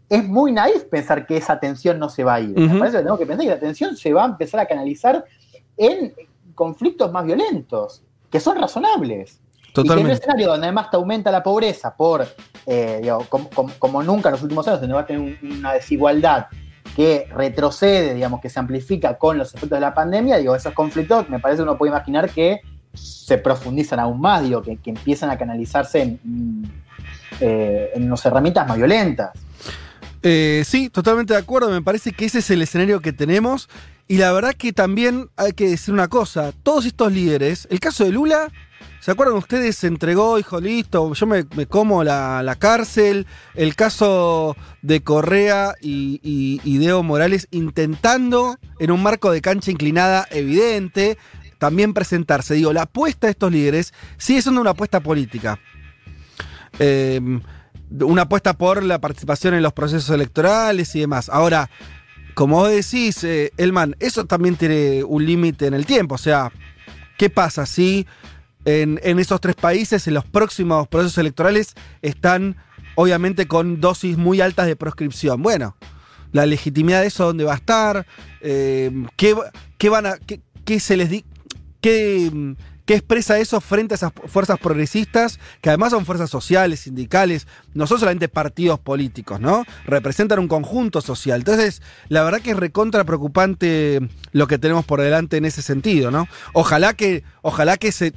es 0.09 0.26
muy 0.26 0.52
naif 0.52 0.85
pensar 0.85 1.26
que 1.26 1.37
esa 1.37 1.61
tensión 1.61 1.99
no 1.99 2.09
se 2.09 2.25
va 2.25 2.35
a 2.35 2.40
ir. 2.40 2.59
Me 2.59 2.78
parece 2.78 2.97
que 2.97 3.02
tenemos 3.02 3.18
que 3.18 3.26
pensar 3.26 3.45
que 3.45 3.50
la 3.50 3.61
tensión 3.61 3.97
se 3.97 4.12
va 4.12 4.25
a 4.25 4.26
empezar 4.26 4.61
a 4.61 4.66
canalizar 4.66 5.25
en 5.76 6.14
conflictos 6.54 7.12
más 7.12 7.26
violentos, 7.26 8.02
que 8.30 8.40
son 8.40 8.57
razonables. 8.59 9.40
Totalmente. 9.82 9.92
Y 9.92 9.97
que 9.97 10.00
en 10.00 10.06
un 10.06 10.11
escenario 10.12 10.49
donde 10.49 10.66
además 10.66 10.90
te 10.90 10.97
aumenta 10.97 11.30
la 11.30 11.42
pobreza 11.42 11.94
por, 11.97 12.26
eh, 12.66 12.99
digo, 13.02 13.25
como, 13.28 13.49
como- 13.50 13.73
como 13.78 14.02
nunca 14.02 14.28
en 14.28 14.32
los 14.35 14.42
últimos 14.42 14.66
años, 14.68 14.80
donde 14.80 14.94
va 14.94 15.00
a 15.00 15.06
tener 15.06 15.23
un- 15.23 15.58
una 15.58 15.73
desigualdad 15.73 16.47
que 16.97 17.28
retrocede, 17.35 18.14
digamos, 18.14 18.40
que 18.40 18.50
se 18.50 18.58
amplifica 18.58 19.16
con 19.18 19.38
los 19.38 19.49
efectos 19.54 19.76
de 19.76 19.80
la 19.80 19.94
pandemia, 19.94 20.37
digo, 20.38 20.56
esos 20.56 20.73
conflictos, 20.75 21.28
me 21.28 21.38
parece 21.38 21.58
que 21.58 21.62
uno 21.64 21.78
puede 21.78 21.90
imaginar 21.90 22.30
que 22.30 22.61
se 22.94 23.38
profundizan 23.38 24.00
aún 24.00 24.20
más, 24.20 24.42
digo, 24.42 24.62
que, 24.62 24.76
que 24.78 24.90
empiezan 24.90 25.30
a 25.30 25.38
canalizarse 25.38 26.00
en, 26.02 26.20
en, 26.25 26.73
eh, 27.40 27.90
en 27.94 28.04
unas 28.04 28.25
herramientas 28.26 28.66
más 28.66 28.76
violentas. 28.76 29.30
Eh, 30.23 30.62
sí, 30.64 30.90
totalmente 30.90 31.32
de 31.35 31.38
acuerdo. 31.38 31.70
Me 31.70 31.82
parece 31.82 32.12
que 32.12 32.25
ese 32.25 32.38
es 32.40 32.50
el 32.50 32.62
escenario 32.62 33.00
que 33.00 33.12
tenemos. 33.12 33.68
Y 34.09 34.17
la 34.17 34.33
verdad 34.33 34.55
que 34.55 34.73
también 34.73 35.29
hay 35.37 35.53
que 35.53 35.69
decir 35.69 35.93
una 35.93 36.09
cosa. 36.09 36.53
Todos 36.62 36.87
estos 36.87 37.12
líderes, 37.12 37.69
el 37.71 37.79
caso 37.79 38.05
de 38.05 38.11
Lula, 38.11 38.50
¿se 39.00 39.11
acuerdan 39.11 39.37
ustedes? 39.37 39.77
Se 39.77 39.87
entregó, 39.87 40.38
dijo, 40.38 40.61
listo, 40.61 41.12
yo 41.12 41.27
me, 41.27 41.45
como 41.67 42.03
la, 42.03 42.43
la 42.43 42.57
cárcel. 42.57 43.27
El 43.55 43.77
caso 43.77 44.57
de 44.81 45.03
Correa 45.03 45.75
y, 45.83 46.21
y, 46.23 46.61
y 46.65 46.79
de 46.79 46.87
Evo 46.87 47.03
Morales 47.03 47.49
intentando, 47.50 48.57
en 48.79 48.91
un 48.91 49.03
marco 49.03 49.31
de 49.31 49.43
cancha 49.43 49.71
inclinada 49.71 50.27
evidente, 50.31 51.19
también 51.59 51.93
presentarse. 51.93 52.55
Digo, 52.55 52.73
la 52.73 52.83
apuesta 52.83 53.27
de 53.27 53.33
estos 53.33 53.53
líderes 53.53 53.93
sigue 54.17 54.41
siendo 54.41 54.62
una 54.62 54.71
apuesta 54.71 55.00
política. 55.00 55.61
Eh, 56.79 57.21
una 57.91 58.23
apuesta 58.23 58.55
por 58.55 58.83
la 58.83 59.00
participación 59.00 59.55
en 59.55 59.62
los 59.62 59.75
procesos 59.75 60.11
electorales 60.11 60.95
y 60.95 61.00
demás. 61.00 61.29
Ahora, 61.29 61.69
como 62.38 62.68
decís, 62.68 63.25
eh, 63.25 63.50
Elman, 63.57 63.97
eso 63.99 64.25
también 64.25 64.54
tiene 64.54 65.02
un 65.02 65.26
límite 65.26 65.66
en 65.66 65.75
el 65.75 65.87
tiempo. 65.87 66.14
O 66.14 66.18
sea, 66.18 66.52
¿qué 67.16 67.30
pasa 67.30 67.66
si 67.66 68.07
en, 68.64 69.00
esos 69.02 69.40
tres 69.40 69.57
países, 69.57 70.07
en 70.07 70.14
los 70.14 70.25
próximos 70.25 70.87
procesos 70.87 71.18
electorales, 71.18 71.75
están 72.00 72.57
obviamente 72.95 73.49
con 73.49 73.80
dosis 73.80 74.16
muy 74.16 74.40
altas 74.40 74.68
de 74.68 74.76
proscripción? 74.76 75.42
Bueno, 75.42 75.76
la 76.30 76.47
legitimidad 76.47 77.00
de 77.00 77.09
eso, 77.09 77.25
¿dónde 77.25 77.42
va 77.42 77.54
a 77.54 77.57
estar? 77.57 78.07
Eh, 78.40 78.92
¿qué, 79.16 79.88
van 79.88 80.07
a, 80.07 80.14
qué 80.64 80.78
se 80.78 80.97
les 80.97 81.11
di, 81.11 81.25
qué, 81.80 82.54
¿Qué 82.88 82.95
expresa 82.95 83.38
eso 83.38 83.61
frente 83.61 83.92
a 83.92 83.97
esas 83.97 84.12
fuerzas 84.28 84.59
progresistas, 84.59 85.38
que 85.61 85.68
además 85.68 85.90
son 85.90 86.07
fuerzas 86.07 86.30
sociales, 86.30 86.80
sindicales, 86.80 87.47
no 87.75 87.87
son 87.87 87.99
solamente 87.99 88.28
partidos 88.28 88.80
políticos, 88.80 89.38
¿no? 89.40 89.66
Representan 89.85 90.38
un 90.38 90.49
conjunto 90.49 91.02
social. 91.02 91.40
Entonces, 91.40 91.83
la 92.09 92.23
verdad 92.23 92.40
que 92.40 92.52
es 92.52 92.57
recontra 92.57 93.04
preocupante 93.04 94.00
lo 94.33 94.47
que 94.47 94.57
tenemos 94.57 94.87
por 94.87 95.02
delante 95.02 95.37
en 95.37 95.45
ese 95.45 95.61
sentido, 95.61 96.11
¿no? 96.11 96.28
Ojalá 96.54 96.95
que, 96.95 97.25
ojalá 97.42 97.76
que 97.76 97.92
se. 97.92 98.14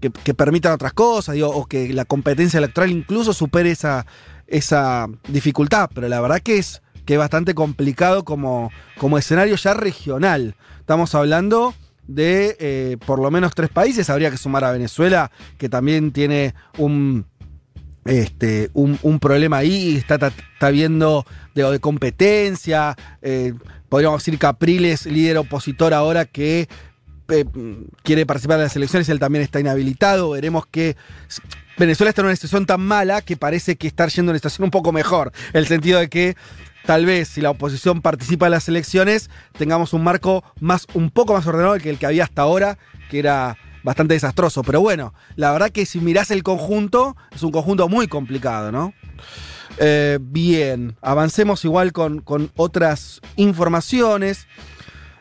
Que, 0.00 0.32
permitan 0.32 0.72
otras 0.72 0.94
cosas, 0.94 1.36
o 1.42 1.66
que 1.66 1.92
la 1.92 2.06
competencia 2.06 2.56
electoral 2.56 2.90
incluso 2.92 3.34
supere 3.34 3.72
esa, 3.72 4.06
esa 4.46 5.06
dificultad. 5.28 5.90
Pero 5.94 6.08
la 6.08 6.22
verdad 6.22 6.40
que 6.40 6.56
es, 6.56 6.80
que 7.04 7.18
bastante 7.18 7.54
complicado 7.54 8.24
como, 8.24 8.70
como 8.96 9.18
escenario 9.18 9.56
ya 9.56 9.74
regional. 9.74 10.56
Estamos 10.80 11.14
hablando 11.14 11.74
de 12.06 12.56
eh, 12.58 12.96
por 13.04 13.20
lo 13.20 13.30
menos 13.30 13.54
tres 13.54 13.70
países. 13.70 14.10
Habría 14.10 14.30
que 14.30 14.36
sumar 14.36 14.64
a 14.64 14.72
Venezuela, 14.72 15.30
que 15.58 15.68
también 15.68 16.12
tiene 16.12 16.54
un, 16.78 17.26
este, 18.04 18.70
un, 18.74 18.98
un 19.02 19.18
problema 19.18 19.58
ahí, 19.58 19.96
está, 19.96 20.14
está, 20.14 20.70
viendo 20.70 21.24
de, 21.54 21.62
de 21.70 21.80
competencia. 21.80 22.96
Eh, 23.22 23.54
podríamos 23.88 24.22
decir 24.24 24.38
Capriles, 24.38 25.06
líder 25.06 25.38
opositor 25.38 25.94
ahora 25.94 26.24
que 26.24 26.68
eh, 27.28 27.44
quiere 28.02 28.26
participar 28.26 28.58
en 28.58 28.64
las 28.64 28.76
elecciones, 28.76 29.08
él 29.08 29.18
también 29.18 29.42
está 29.42 29.60
inhabilitado. 29.60 30.30
Veremos 30.30 30.66
que. 30.66 30.96
Venezuela 31.76 32.10
está 32.10 32.22
en 32.22 32.26
una 32.26 32.36
situación 32.36 32.66
tan 32.66 32.80
mala 32.80 33.20
que 33.20 33.36
parece 33.36 33.74
que 33.74 33.88
está 33.88 34.06
yendo 34.06 34.30
en 34.30 34.34
una 34.34 34.38
situación 34.38 34.66
un 34.66 34.70
poco 34.70 34.92
mejor. 34.92 35.32
El 35.52 35.66
sentido 35.66 35.98
de 35.98 36.08
que 36.08 36.36
tal 36.84 37.06
vez 37.06 37.28
si 37.28 37.40
la 37.40 37.50
oposición 37.50 38.02
participa 38.02 38.46
en 38.46 38.52
las 38.52 38.68
elecciones, 38.68 39.30
tengamos 39.56 39.92
un 39.92 40.04
marco 40.04 40.44
más, 40.60 40.86
un 40.94 41.10
poco 41.10 41.34
más 41.34 41.46
ordenado 41.46 41.78
que 41.78 41.90
el 41.90 41.98
que 41.98 42.06
había 42.06 42.24
hasta 42.24 42.42
ahora, 42.42 42.78
que 43.10 43.18
era 43.18 43.56
bastante 43.82 44.14
desastroso. 44.14 44.62
Pero 44.62 44.80
bueno, 44.80 45.14
la 45.36 45.52
verdad 45.52 45.70
que 45.70 45.86
si 45.86 46.00
mirás 46.00 46.30
el 46.30 46.42
conjunto, 46.42 47.16
es 47.34 47.42
un 47.42 47.52
conjunto 47.52 47.88
muy 47.88 48.08
complicado, 48.08 48.72
¿no? 48.72 48.92
Eh, 49.78 50.18
bien, 50.20 50.96
avancemos 51.00 51.64
igual 51.64 51.92
con, 51.92 52.20
con 52.20 52.50
otras 52.56 53.20
informaciones. 53.36 54.46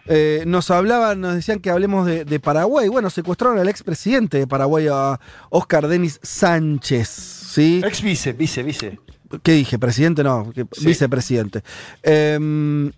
Eh, 0.05 0.43
nos 0.45 0.69
hablaban, 0.69 1.21
nos 1.21 1.35
decían 1.35 1.59
que 1.59 1.69
hablemos 1.69 2.05
de, 2.05 2.25
de, 2.25 2.39
Paraguay. 2.39 2.89
Bueno, 2.89 3.09
secuestraron 3.09 3.57
al 3.57 3.69
expresidente 3.69 4.37
de 4.37 4.47
Paraguay, 4.47 4.87
a 4.91 5.19
Oscar 5.49 5.87
Denis 5.87 6.19
Sánchez. 6.23 7.42
¿Sí? 7.53 7.81
Ex 7.83 8.01
vice, 8.01 8.33
vice, 8.33 8.63
vice. 8.63 8.99
¿Qué 9.41 9.51
dije? 9.53 9.79
¿Presidente? 9.79 10.23
No, 10.23 10.51
sí. 10.53 10.85
vicepresidente. 10.85 11.63
Eh, 12.03 12.91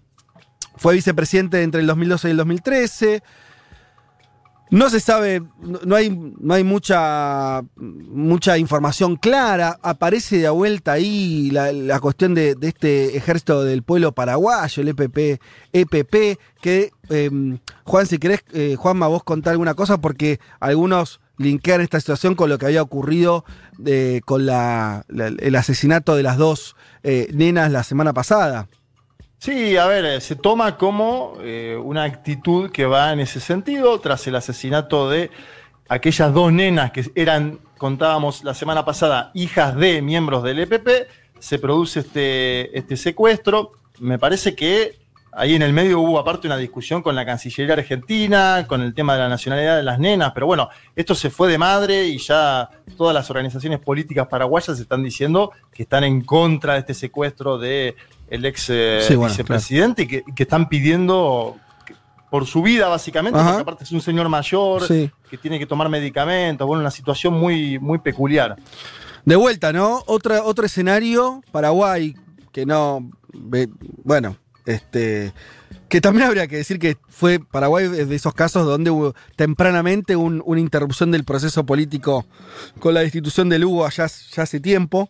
fue 0.78 0.94
vicepresidente 0.94 1.62
entre 1.62 1.82
el 1.82 1.88
2012 1.88 2.28
y 2.28 2.32
el 2.32 2.38
2013. 2.38 3.24
No 4.72 4.90
se 4.90 5.00
sabe, 5.00 5.44
no 5.62 5.96
hay, 5.96 6.10
no 6.10 6.54
hay 6.54 6.64
mucha, 6.64 7.62
mucha 7.76 8.58
información 8.58 9.16
clara. 9.16 9.78
Aparece 9.82 10.40
de 10.40 10.50
vuelta 10.50 10.94
ahí 10.94 11.52
la, 11.52 11.72
la 11.72 12.00
cuestión 12.00 12.34
de, 12.34 12.56
de, 12.56 12.70
este 12.70 13.16
ejército 13.16 13.64
del 13.64 13.84
pueblo 13.84 14.14
paraguayo, 14.14 14.82
el 14.82 14.90
EPP, 14.90 15.40
EPP 15.72 16.40
que, 16.62 16.92
eh, 17.10 17.30
Juan, 17.84 18.08
si 18.08 18.18
querés, 18.18 18.44
eh, 18.54 18.76
Juanma, 18.76 19.08
vos 19.08 19.24
contá 19.24 19.52
alguna 19.52 19.76
cosa, 19.76 20.02
porque 20.02 20.40
algunos 20.60 21.22
linkean 21.38 21.82
esta 21.82 22.00
situación 22.00 22.36
con 22.36 22.50
lo 22.50 22.58
que 22.58 22.66
había 22.68 22.82
ocurrido 22.82 23.46
eh, 23.86 24.22
con 24.26 24.42
el 24.44 25.56
asesinato 25.56 26.16
de 26.16 26.24
las 26.24 26.38
dos 26.38 26.76
eh, 27.04 27.30
nenas 27.34 27.72
la 27.72 27.84
semana 27.84 28.14
pasada. 28.14 28.68
Sí, 29.38 29.78
a 29.78 29.86
ver, 29.86 30.22
se 30.22 30.36
toma 30.36 30.78
como 30.78 31.34
eh, 31.42 31.78
una 31.82 32.04
actitud 32.04 32.72
que 32.72 32.86
va 32.86 33.14
en 33.14 33.20
ese 33.20 33.40
sentido, 33.40 34.00
tras 34.00 34.26
el 34.28 34.36
asesinato 34.36 35.10
de 35.10 35.30
aquellas 35.88 36.34
dos 36.34 36.52
nenas 36.52 36.92
que 36.92 37.12
eran, 37.16 37.60
contábamos 37.78 38.44
la 38.44 38.54
semana 38.54 38.86
pasada, 38.86 39.32
hijas 39.34 39.76
de 39.76 40.02
miembros 40.02 40.44
del 40.44 40.60
EPP, 40.60 40.90
se 41.40 41.60
produce 41.60 42.00
este, 42.00 42.78
este 42.78 42.98
secuestro. 42.98 43.74
Me 44.00 44.18
parece 44.18 44.56
que 44.56 45.05
ahí 45.36 45.54
en 45.54 45.62
el 45.62 45.74
medio 45.74 46.00
hubo 46.00 46.18
aparte 46.18 46.48
una 46.48 46.58
discusión 46.58 47.02
con 47.02 47.14
la 47.16 47.26
Cancillería 47.26 47.76
Argentina, 47.76 48.66
con 48.68 48.82
el 48.82 48.94
tema 48.94 49.14
de 49.14 49.20
la 49.20 49.30
nacionalidad 49.30 49.78
de 49.78 49.84
las 49.84 50.00
nenas, 50.00 50.32
pero 50.34 50.46
bueno, 50.48 50.70
esto 50.96 51.14
se 51.14 51.30
fue 51.30 51.50
de 51.50 51.58
madre 51.58 52.06
y 52.06 52.18
ya 52.18 52.70
todas 52.98 53.14
las 53.14 53.30
organizaciones 53.30 53.80
políticas 53.80 54.28
paraguayas 54.28 54.80
están 54.80 55.04
diciendo 55.04 55.52
que 55.74 55.84
están 55.84 56.04
en 56.04 56.22
contra 56.22 56.74
de 56.74 56.80
este 56.80 56.94
secuestro 56.94 57.58
de 57.58 57.96
el 58.30 58.46
ex 58.46 58.70
eh, 58.70 59.00
sí, 59.02 59.16
bueno, 59.16 59.32
vicepresidente 59.32 60.08
claro. 60.08 60.24
y, 60.26 60.26
que, 60.26 60.36
que, 60.36 60.44
están 60.44 60.68
pidiendo 60.70 61.58
por 62.30 62.48
su 62.48 62.62
vida 62.62 62.88
básicamente, 62.88 63.38
Ajá. 63.38 63.50
porque 63.50 63.62
aparte 63.62 63.84
es 63.84 63.92
un 63.92 64.02
señor 64.02 64.30
mayor 64.30 64.88
sí. 64.88 65.12
que 65.30 65.38
tiene 65.38 65.60
que 65.60 65.66
tomar 65.66 65.90
medicamentos, 65.90 66.66
bueno, 66.66 66.82
una 66.82 66.92
situación 66.92 67.34
muy, 67.34 67.78
muy 67.78 68.00
peculiar. 68.00 68.56
De 69.26 69.36
vuelta, 69.36 69.74
¿no? 69.74 70.04
Otra, 70.08 70.44
otro 70.44 70.66
escenario, 70.66 71.44
Paraguay, 71.52 72.16
que 72.52 72.66
no, 72.66 73.10
bueno, 74.04 74.38
este, 74.66 75.34
que 75.90 76.02
también 76.02 76.28
habría 76.28 76.48
que 76.48 76.58
decir 76.58 76.80
que 76.80 76.98
fue 77.08 77.40
Paraguay 77.40 77.88
de 77.88 78.16
esos 78.16 78.34
casos 78.34 78.66
donde 78.66 78.90
hubo 78.90 79.16
tempranamente 79.36 80.16
un, 80.16 80.42
una 80.46 80.60
interrupción 80.60 81.12
del 81.12 81.24
proceso 81.24 81.66
político 81.66 82.26
con 82.80 82.94
la 82.94 83.02
destitución 83.02 83.50
del 83.50 83.66
Hugo 83.66 83.86
allá 83.86 84.08
ya 84.08 84.44
hace 84.44 84.60
tiempo. 84.60 85.10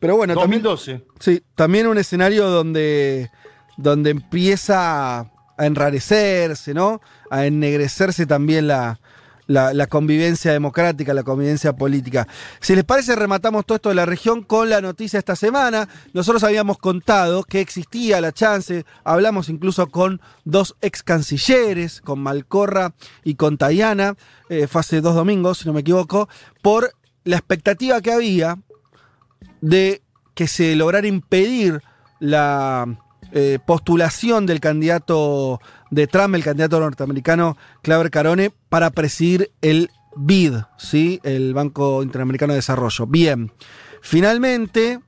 Pero 0.00 0.16
bueno, 0.16 0.34
2012. 0.34 0.92
También, 0.92 1.12
sí, 1.20 1.42
también 1.54 1.86
un 1.86 1.98
escenario 1.98 2.48
donde, 2.48 3.30
donde 3.76 4.10
empieza 4.10 5.20
a 5.56 5.66
enrarecerse, 5.66 6.74
¿no? 6.74 7.00
A 7.30 7.46
ennegrecerse 7.46 8.26
también 8.26 8.66
la, 8.66 9.00
la, 9.46 9.86
convivencia 9.86 10.52
democrática, 10.52 11.14
la 11.14 11.22
convivencia 11.22 11.74
política. 11.74 12.26
Si 12.60 12.74
les 12.74 12.84
parece, 12.84 13.16
rematamos 13.16 13.66
todo 13.66 13.76
esto 13.76 13.88
de 13.90 13.94
la 13.94 14.06
región 14.06 14.42
con 14.42 14.70
la 14.70 14.80
noticia 14.80 15.18
esta 15.18 15.36
semana. 15.36 15.88
Nosotros 16.12 16.44
habíamos 16.44 16.78
contado 16.78 17.44
que 17.44 17.60
existía 17.60 18.20
la 18.20 18.32
chance, 18.32 18.84
hablamos 19.04 19.48
incluso 19.48 19.88
con 19.88 20.20
dos 20.44 20.76
ex 20.80 21.02
cancilleres, 21.02 22.00
con 22.00 22.20
Malcorra 22.20 22.94
y 23.22 23.34
con 23.34 23.58
Tayana, 23.58 24.16
eh, 24.48 24.66
fue 24.66 24.80
hace 24.80 25.00
dos 25.00 25.14
domingos, 25.14 25.58
si 25.58 25.66
no 25.66 25.72
me 25.72 25.80
equivoco, 25.80 26.28
por 26.62 26.92
la 27.24 27.36
expectativa 27.36 28.00
que 28.00 28.12
había 28.12 28.58
de 29.60 30.02
que 30.34 30.48
se 30.48 30.74
lograra 30.76 31.06
impedir 31.06 31.80
la 32.20 32.98
eh, 33.36 33.58
postulación 33.66 34.46
del 34.46 34.60
candidato 34.60 35.60
de 35.90 36.06
Trump, 36.06 36.36
el 36.36 36.44
candidato 36.44 36.78
norteamericano 36.78 37.56
Claver 37.82 38.08
Carone, 38.12 38.52
para 38.68 38.90
presidir 38.90 39.50
el 39.60 39.90
BID, 40.14 40.54
¿sí? 40.78 41.18
el 41.24 41.52
Banco 41.52 42.04
Interamericano 42.04 42.52
de 42.52 42.58
Desarrollo. 42.58 43.08
Bien, 43.08 43.52
finalmente 44.02 45.00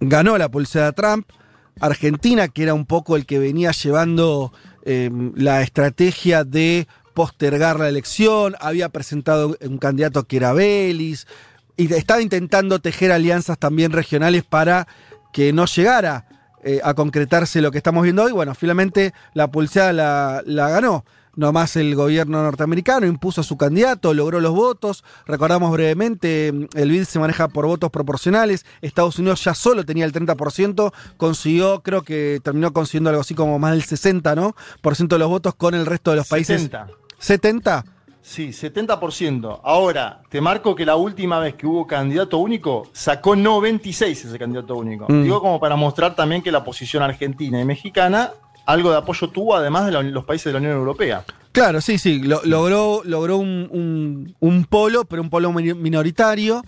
ganó 0.00 0.36
la 0.38 0.50
pulsera 0.50 0.90
Trump. 0.90 1.30
Argentina, 1.78 2.48
que 2.48 2.64
era 2.64 2.74
un 2.74 2.84
poco 2.84 3.14
el 3.14 3.26
que 3.26 3.38
venía 3.38 3.70
llevando 3.70 4.52
eh, 4.84 5.08
la 5.36 5.62
estrategia 5.62 6.42
de 6.42 6.88
postergar 7.14 7.78
la 7.78 7.88
elección, 7.88 8.56
había 8.58 8.88
presentado 8.88 9.56
un 9.60 9.78
candidato 9.78 10.24
que 10.24 10.38
era 10.38 10.52
Belis, 10.52 11.28
y 11.76 11.92
estaba 11.94 12.22
intentando 12.22 12.80
tejer 12.80 13.12
alianzas 13.12 13.56
también 13.56 13.92
regionales 13.92 14.42
para 14.42 14.88
que 15.32 15.52
no 15.52 15.66
llegara 15.66 16.26
eh, 16.62 16.80
a 16.82 16.94
concretarse 16.94 17.60
lo 17.60 17.70
que 17.70 17.78
estamos 17.78 18.02
viendo 18.02 18.24
hoy. 18.24 18.32
Bueno, 18.32 18.54
finalmente 18.54 19.12
la 19.34 19.50
pulseada 19.50 19.92
la, 19.92 20.42
la 20.44 20.68
ganó. 20.68 21.04
Nomás 21.36 21.76
el 21.76 21.94
gobierno 21.94 22.42
norteamericano 22.42 23.06
impuso 23.06 23.42
a 23.42 23.44
su 23.44 23.58
candidato, 23.58 24.14
logró 24.14 24.40
los 24.40 24.54
votos. 24.54 25.04
Recordamos 25.26 25.70
brevemente, 25.70 26.48
el 26.48 26.90
BID 26.90 27.04
se 27.04 27.18
maneja 27.18 27.48
por 27.48 27.66
votos 27.66 27.90
proporcionales. 27.90 28.64
Estados 28.80 29.18
Unidos 29.18 29.44
ya 29.44 29.54
solo 29.54 29.84
tenía 29.84 30.06
el 30.06 30.14
30%, 30.14 30.92
consiguió, 31.18 31.82
creo 31.82 32.02
que 32.02 32.40
terminó 32.42 32.72
consiguiendo 32.72 33.10
algo 33.10 33.20
así 33.20 33.34
como 33.34 33.58
más 33.58 33.72
del 33.72 33.82
60%, 33.84 34.34
¿no? 34.34 34.56
Por 34.80 34.96
ciento 34.96 35.16
de 35.16 35.18
los 35.20 35.28
votos 35.28 35.54
con 35.54 35.74
el 35.74 35.84
resto 35.84 36.10
de 36.10 36.16
los 36.16 36.26
países. 36.26 36.62
70. 36.62 36.88
¿70? 37.20 37.95
Sí, 38.28 38.48
70%. 38.48 39.60
Ahora, 39.62 40.20
te 40.28 40.40
marco 40.40 40.74
que 40.74 40.84
la 40.84 40.96
última 40.96 41.38
vez 41.38 41.54
que 41.54 41.64
hubo 41.64 41.86
candidato 41.86 42.38
único, 42.38 42.88
sacó 42.92 43.36
96 43.36 44.24
ese 44.24 44.36
candidato 44.36 44.74
único. 44.74 45.06
Mm. 45.08 45.22
Digo 45.22 45.40
como 45.40 45.60
para 45.60 45.76
mostrar 45.76 46.16
también 46.16 46.42
que 46.42 46.50
la 46.50 46.64
posición 46.64 47.04
argentina 47.04 47.60
y 47.60 47.64
mexicana 47.64 48.32
algo 48.66 48.90
de 48.90 48.96
apoyo 48.96 49.28
tuvo, 49.28 49.54
además 49.54 49.86
de 49.86 49.92
la- 49.92 50.02
los 50.02 50.24
países 50.24 50.46
de 50.46 50.54
la 50.54 50.58
Unión 50.58 50.72
Europea. 50.72 51.24
Claro, 51.52 51.80
sí, 51.80 51.98
sí. 51.98 52.18
lo- 52.18 52.40
logró 52.44 53.02
logró 53.04 53.36
un, 53.36 53.68
un- 53.70 54.34
un 54.40 54.64
polo, 54.64 55.04
pero 55.04 55.22
un 55.22 55.30
polo 55.30 55.52
mi- 55.52 55.74
minoritario. 55.74 56.64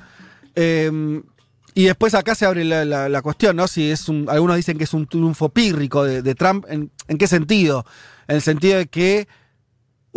Eh, 0.54 1.20
y 1.74 1.84
después 1.86 2.14
acá 2.14 2.36
se 2.36 2.46
abre 2.46 2.64
la, 2.64 2.84
la- 2.84 3.08
la 3.08 3.20
cuestión, 3.22 3.56
¿no? 3.56 3.66
Si 3.66 3.90
es 3.90 4.08
un. 4.08 4.26
Algunos 4.30 4.54
dicen 4.56 4.78
que 4.78 4.84
es 4.84 4.94
un 4.94 5.06
triunfo 5.08 5.48
pírrico 5.48 6.04
de, 6.04 6.22
de 6.22 6.34
Trump. 6.36 6.66
¿En, 6.68 6.92
en 7.08 7.18
qué 7.18 7.26
sentido? 7.26 7.84
En 8.28 8.36
el 8.36 8.42
sentido 8.42 8.78
de 8.78 8.86
que 8.86 9.26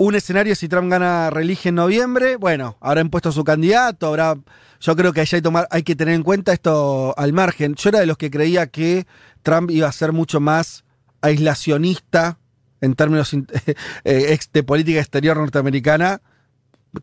un 0.07 0.15
escenario, 0.15 0.55
si 0.55 0.67
Trump 0.67 0.89
gana 0.89 1.29
relige 1.29 1.69
en 1.69 1.75
noviembre, 1.75 2.35
bueno, 2.35 2.75
habrá 2.81 3.01
impuesto 3.01 3.31
su 3.31 3.43
candidato, 3.43 4.07
habrá. 4.07 4.35
Yo 4.79 4.95
creo 4.95 5.13
que 5.13 5.21
allá 5.21 5.39
hay, 5.69 5.83
que 5.83 5.95
tener 5.95 6.15
en 6.15 6.23
cuenta 6.23 6.53
esto 6.53 7.13
al 7.17 7.33
margen. 7.33 7.75
Yo 7.75 7.89
era 7.89 7.99
de 7.99 8.07
los 8.07 8.17
que 8.17 8.31
creía 8.31 8.65
que 8.65 9.05
Trump 9.43 9.69
iba 9.69 9.87
a 9.87 9.91
ser 9.91 10.11
mucho 10.11 10.39
más 10.39 10.85
aislacionista 11.21 12.39
en 12.81 12.95
términos 12.95 13.31
in- 13.33 13.45
eh, 14.03 14.39
de 14.51 14.63
política 14.63 14.99
exterior 14.99 15.37
norteamericana. 15.37 16.21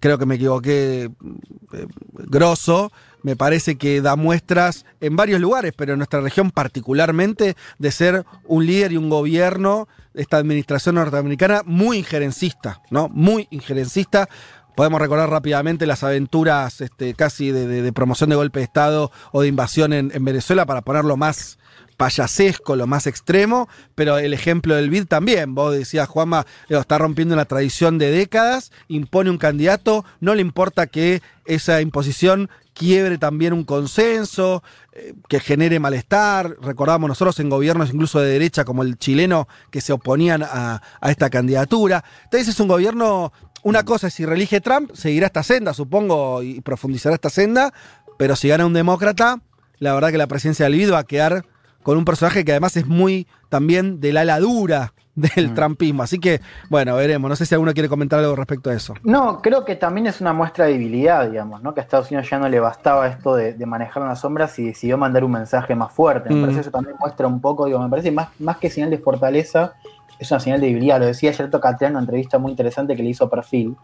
Creo 0.00 0.18
que 0.18 0.26
me 0.26 0.34
equivoqué 0.34 1.04
eh, 1.04 1.86
grosso. 2.12 2.90
Me 3.22 3.36
parece 3.36 3.76
que 3.76 4.00
da 4.00 4.16
muestras 4.16 4.84
en 5.00 5.16
varios 5.16 5.40
lugares, 5.40 5.72
pero 5.76 5.92
en 5.92 5.98
nuestra 5.98 6.20
región 6.20 6.50
particularmente, 6.50 7.56
de 7.78 7.90
ser 7.90 8.24
un 8.44 8.66
líder 8.66 8.92
y 8.92 8.96
un 8.96 9.10
gobierno, 9.10 9.88
esta 10.14 10.36
administración 10.36 10.96
norteamericana, 10.96 11.62
muy 11.64 11.98
injerencista, 11.98 12.82
¿no? 12.90 13.08
Muy 13.08 13.48
injerencista. 13.50 14.28
Podemos 14.76 15.00
recordar 15.00 15.28
rápidamente 15.28 15.86
las 15.86 16.04
aventuras 16.04 16.80
este, 16.80 17.14
casi 17.14 17.50
de, 17.50 17.92
promoción 17.92 18.30
de 18.30 18.36
golpe 18.36 18.60
de 18.60 18.64
Estado 18.64 19.10
o 19.32 19.42
de 19.42 19.48
invasión 19.48 19.92
en, 19.92 20.12
en 20.14 20.24
Venezuela 20.24 20.66
para 20.66 20.82
ponerlo 20.82 21.16
más 21.16 21.58
payasesco, 21.98 22.76
lo 22.76 22.86
más 22.86 23.06
extremo, 23.06 23.68
pero 23.94 24.18
el 24.18 24.32
ejemplo 24.32 24.76
del 24.76 24.88
BID 24.88 25.06
también. 25.06 25.54
Vos 25.54 25.76
decías, 25.76 26.08
Juanma, 26.08 26.46
está 26.68 26.96
rompiendo 26.96 27.34
una 27.34 27.44
tradición 27.44 27.98
de 27.98 28.10
décadas, 28.10 28.70
impone 28.86 29.30
un 29.30 29.36
candidato, 29.36 30.04
no 30.20 30.34
le 30.34 30.40
importa 30.40 30.86
que 30.86 31.20
esa 31.44 31.82
imposición 31.82 32.48
quiebre 32.78 33.18
también 33.18 33.52
un 33.52 33.64
consenso, 33.64 34.62
eh, 34.92 35.14
que 35.28 35.40
genere 35.40 35.80
malestar. 35.80 36.56
Recordamos 36.62 37.08
nosotros 37.08 37.38
en 37.40 37.50
gobiernos 37.50 37.92
incluso 37.92 38.20
de 38.20 38.30
derecha 38.30 38.64
como 38.64 38.82
el 38.82 38.96
chileno 38.96 39.48
que 39.70 39.80
se 39.80 39.92
oponían 39.92 40.42
a, 40.42 40.80
esta 41.02 41.28
candidatura. 41.28 42.04
Entonces 42.24 42.48
es 42.48 42.60
un 42.60 42.68
gobierno, 42.68 43.32
una 43.62 43.84
cosa 43.84 44.06
es 44.06 44.14
si 44.14 44.24
reelige 44.24 44.60
Trump, 44.60 44.92
seguirá 44.94 45.26
esta 45.26 45.42
senda, 45.42 45.74
supongo, 45.74 46.42
y 46.42 46.60
profundizará 46.60 47.14
esta 47.16 47.30
senda, 47.30 47.74
pero 48.16 48.36
si 48.36 48.48
gana 48.48 48.64
un 48.64 48.72
demócrata, 48.72 49.40
la 49.78 49.92
verdad 49.92 50.10
que 50.10 50.18
la 50.18 50.26
presidencia 50.26 50.64
del 50.64 50.78
BID 50.78 50.92
va 50.92 51.00
a 51.00 51.04
quedar 51.04 51.44
con 51.82 51.98
un 51.98 52.04
personaje 52.04 52.44
que 52.44 52.52
además 52.52 52.76
es 52.76 52.86
muy 52.86 53.26
también 53.48 54.00
del 54.00 54.16
ala 54.16 54.38
dura 54.40 54.94
del 55.36 55.54
trumpismo. 55.54 56.02
Así 56.02 56.18
que, 56.18 56.40
bueno, 56.68 56.94
veremos. 56.96 57.28
No 57.28 57.36
sé 57.36 57.46
si 57.46 57.54
alguno 57.54 57.72
quiere 57.72 57.88
comentar 57.88 58.18
algo 58.18 58.34
respecto 58.36 58.70
a 58.70 58.74
eso. 58.74 58.94
No, 59.02 59.40
creo 59.42 59.64
que 59.64 59.76
también 59.76 60.06
es 60.06 60.20
una 60.20 60.32
muestra 60.32 60.66
de 60.66 60.72
debilidad, 60.72 61.28
digamos, 61.30 61.62
¿no? 61.62 61.74
Que 61.74 61.80
a 61.80 61.82
Estados 61.82 62.10
Unidos 62.10 62.28
ya 62.30 62.38
no 62.38 62.48
le 62.48 62.60
bastaba 62.60 63.08
esto 63.08 63.34
de, 63.34 63.54
de 63.54 63.66
manejar 63.66 64.02
las 64.04 64.20
sombras 64.20 64.58
y 64.58 64.66
decidió 64.66 64.96
mandar 64.98 65.24
un 65.24 65.32
mensaje 65.32 65.74
más 65.74 65.92
fuerte. 65.92 66.28
Me 66.30 66.36
Mm. 66.36 66.40
parece 66.40 66.56
que 66.56 66.60
eso 66.62 66.70
también 66.70 66.96
muestra 67.00 67.26
un 67.26 67.40
poco, 67.40 67.66
digo, 67.66 67.78
me 67.80 67.88
parece 67.90 68.10
más, 68.10 68.28
más 68.38 68.56
que 68.58 68.70
señal 68.70 68.90
de 68.90 68.98
fortaleza, 68.98 69.74
es 70.18 70.30
una 70.30 70.40
señal 70.40 70.60
de 70.60 70.66
debilidad. 70.68 70.98
Lo 71.00 71.06
decía 71.06 71.30
ayer 71.30 71.50
Tocatea 71.50 71.88
en 71.88 71.94
una 71.94 72.00
entrevista 72.00 72.38
muy 72.38 72.50
interesante 72.52 72.96
que 72.96 73.02
le 73.02 73.10
hizo 73.10 73.24
a 73.24 73.30
Perfil. 73.30 73.76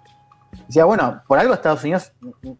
Decía, 0.68 0.85
bueno, 0.85 1.20
por 1.27 1.38
algo 1.38 1.53
Estados 1.53 1.83
Unidos 1.83 2.12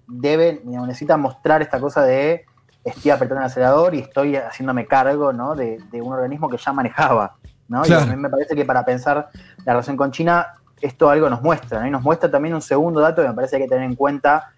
debe, 0.09 0.61
digamos, 0.65 0.89
necesita 0.89 1.17
mostrar 1.17 1.63
esta 1.63 1.79
cosa 1.81 2.03
de 2.03 2.45
estoy 2.85 3.11
apretando 3.13 3.41
el 3.41 3.47
acelerador 3.47 3.95
y 3.95 4.01
estoy 4.01 4.37
haciéndome 4.37 4.87
cargo, 4.87 5.33
¿no? 5.33 5.55
De, 5.55 5.79
de 5.91 6.03
un 6.03 6.13
organismo 6.13 6.49
que 6.51 6.57
ya 6.59 6.73
manejaba, 6.73 7.37
¿no? 7.69 7.83
Y 7.87 7.93
a 7.93 8.01
mí 8.07 8.17
me 8.17 8.29
parece 8.29 8.55
que 8.55 8.65
para 8.65 8.85
pensar 8.85 9.29
la 9.65 9.73
relación 9.73 9.97
con 9.97 10.11
China, 10.11 10.55
esto 10.81 11.09
algo 11.09 11.31
nos 11.31 11.43
muestra, 11.43 11.81
¿no? 11.81 11.87
Y 11.87 11.91
nos 11.91 12.03
muestra 12.03 12.31
también 12.31 12.55
un 12.55 12.63
segundo 12.63 13.01
dato 13.01 13.23
que 13.23 13.29
me 13.29 13.35
parece 13.35 13.57
que 13.57 13.63
hay 13.63 13.69
que 13.69 13.75
tener 13.75 13.89
en 13.89 13.97
cuenta 13.97 14.51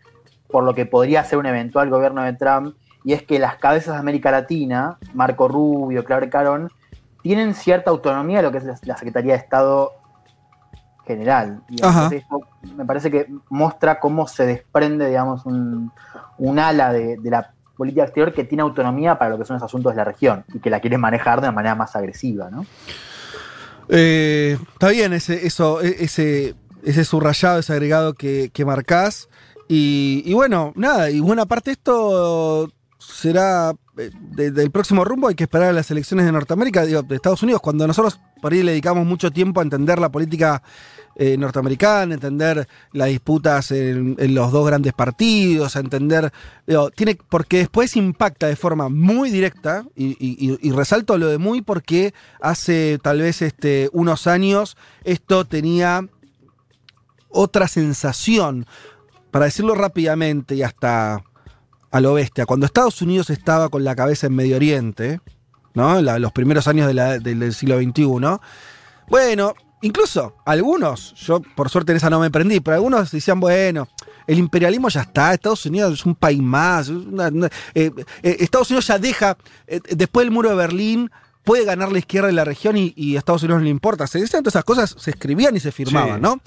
por 0.50 0.64
lo 0.64 0.74
que 0.74 0.86
podría 0.86 1.24
ser 1.24 1.38
un 1.38 1.46
eventual 1.46 1.90
gobierno 1.90 2.22
de 2.22 2.32
Trump, 2.34 2.76
y 3.04 3.12
es 3.12 3.22
que 3.22 3.38
las 3.38 3.56
cabezas 3.56 3.94
de 3.94 4.00
América 4.00 4.30
Latina, 4.30 4.98
Marco 5.14 5.48
Rubio, 5.48 6.04
Clark 6.04 6.28
Caron, 6.28 6.70
tienen 7.22 7.54
cierta 7.54 7.90
autonomía 7.90 8.38
de 8.38 8.42
lo 8.42 8.52
que 8.52 8.58
es 8.58 8.64
la, 8.64 8.96
Secretaría 8.96 9.32
de 9.34 9.38
Estado 9.38 9.92
General. 11.06 11.62
Y 11.68 11.76
esto 11.76 12.40
me 12.76 12.84
parece 12.84 13.10
que 13.10 13.28
muestra 13.48 14.00
cómo 14.00 14.26
se 14.26 14.46
desprende, 14.46 15.08
digamos, 15.08 15.46
un, 15.46 15.92
un 16.38 16.58
ala 16.58 16.92
de, 16.92 17.16
de 17.16 17.30
la 17.30 17.52
política 17.76 18.04
exterior 18.04 18.32
que 18.32 18.44
tiene 18.44 18.62
autonomía 18.62 19.18
para 19.18 19.30
lo 19.30 19.38
que 19.38 19.44
son 19.44 19.54
los 19.54 19.62
asuntos 19.62 19.92
de 19.92 19.96
la 19.96 20.04
región 20.04 20.44
y 20.54 20.58
que 20.58 20.70
la 20.70 20.80
quiere 20.80 20.98
manejar 20.98 21.40
de 21.40 21.48
una 21.48 21.52
manera 21.56 21.74
más 21.74 21.94
agresiva, 21.96 22.50
¿no? 22.50 22.66
Eh, 23.88 24.58
está 24.72 24.88
bien 24.88 25.12
ese, 25.12 25.46
eso, 25.46 25.80
e- 25.80 25.96
ese, 26.00 26.54
ese 26.82 27.04
subrayado, 27.04 27.60
ese 27.60 27.72
agregado 27.72 28.14
que, 28.14 28.50
que 28.52 28.64
marcás. 28.64 29.28
Y, 29.68 30.22
y 30.24 30.34
bueno, 30.34 30.72
nada, 30.76 31.10
y 31.10 31.20
buena 31.20 31.46
parte 31.46 31.70
de 31.70 31.74
esto 31.74 32.70
será 32.98 33.72
de- 33.96 34.50
del 34.50 34.70
próximo 34.70 35.04
rumbo. 35.04 35.28
Hay 35.28 35.34
que 35.34 35.44
esperar 35.44 35.70
a 35.70 35.72
las 35.72 35.90
elecciones 35.90 36.26
de 36.26 36.32
Norteamérica, 36.32 36.84
de 36.84 37.02
Estados 37.14 37.42
Unidos. 37.42 37.62
Cuando 37.62 37.86
nosotros 37.86 38.20
por 38.42 38.52
ahí 38.52 38.62
le 38.62 38.72
dedicamos 38.72 39.06
mucho 39.06 39.30
tiempo 39.30 39.60
a 39.60 39.62
entender 39.62 39.98
la 39.98 40.10
política 40.10 40.62
eh, 41.18 41.38
norteamericana, 41.38 42.12
entender 42.12 42.68
las 42.92 43.08
disputas 43.08 43.70
en, 43.70 44.16
los 44.34 44.52
dos 44.52 44.66
grandes 44.66 44.92
partidos, 44.92 45.74
a 45.74 45.80
entender. 45.80 46.30
tiene, 46.94 47.16
porque 47.30 47.56
después 47.56 47.96
impacta 47.96 48.48
de 48.48 48.56
forma 48.56 48.90
muy 48.90 49.30
directa, 49.30 49.86
y- 49.96 50.58
y 50.60 50.70
resalto 50.72 51.16
lo 51.16 51.28
de 51.28 51.38
muy 51.38 51.62
porque 51.62 52.12
hace 52.38 52.98
tal 53.02 53.20
vez 53.22 53.40
este, 53.40 53.88
unos 53.94 54.26
años 54.26 54.76
esto 55.04 55.46
tenía 55.46 56.06
otra 57.30 57.66
sensación. 57.66 58.66
Para 59.30 59.46
decirlo 59.46 59.74
rápidamente 59.74 60.54
y 60.54 60.62
hasta 60.62 61.22
a 61.90 62.00
lo 62.00 62.14
bestia, 62.14 62.46
cuando 62.46 62.66
Estados 62.66 63.00
Unidos 63.02 63.30
estaba 63.30 63.68
con 63.68 63.84
la 63.84 63.94
cabeza 63.94 64.26
en 64.26 64.34
Medio 64.34 64.56
Oriente, 64.56 65.20
¿no? 65.74 66.00
Los 66.00 66.32
primeros 66.32 66.66
años 66.68 66.88
del- 66.94 67.52
siglo 67.54 67.78
XXI, 67.78 68.38
bueno, 69.08 69.54
incluso 69.82 70.36
algunos, 70.44 71.14
yo 71.14 71.40
por 71.54 71.68
suerte 71.70 71.92
en 71.92 71.96
esa 71.96 72.10
no 72.10 72.18
me 72.20 72.30
prendí, 72.30 72.60
pero 72.60 72.76
algunos 72.76 73.10
decían, 73.10 73.38
bueno, 73.40 73.88
el 74.26 74.38
imperialismo 74.38 74.88
ya 74.88 75.02
está, 75.02 75.32
Estados 75.32 75.64
Unidos 75.66 75.92
es 75.94 76.06
un 76.06 76.14
país 76.16 76.40
más, 76.42 76.90
eh, 77.74 77.90
eh, 78.22 78.36
Estados 78.40 78.70
Unidos 78.70 78.86
ya 78.88 78.98
deja, 78.98 79.36
eh, 79.66 79.80
después 79.90 80.24
del 80.26 80.32
muro 80.32 80.50
de 80.50 80.56
Berlín, 80.56 81.10
puede 81.46 81.64
ganar 81.64 81.92
la 81.92 81.98
izquierda 81.98 82.28
en 82.28 82.34
la 82.34 82.44
región 82.44 82.76
y, 82.76 82.92
y 82.96 83.14
a 83.14 83.20
Estados 83.20 83.44
Unidos 83.44 83.60
no 83.60 83.64
le 83.64 83.70
importa. 83.70 84.06
Se 84.08 84.18
decían 84.18 84.42
todas 84.42 84.56
esas 84.56 84.64
cosas, 84.64 84.96
se 84.98 85.10
escribían 85.12 85.54
y 85.54 85.60
se 85.60 85.70
firmaban, 85.70 86.16
Sí. 86.16 86.20
¿no? 86.20 86.40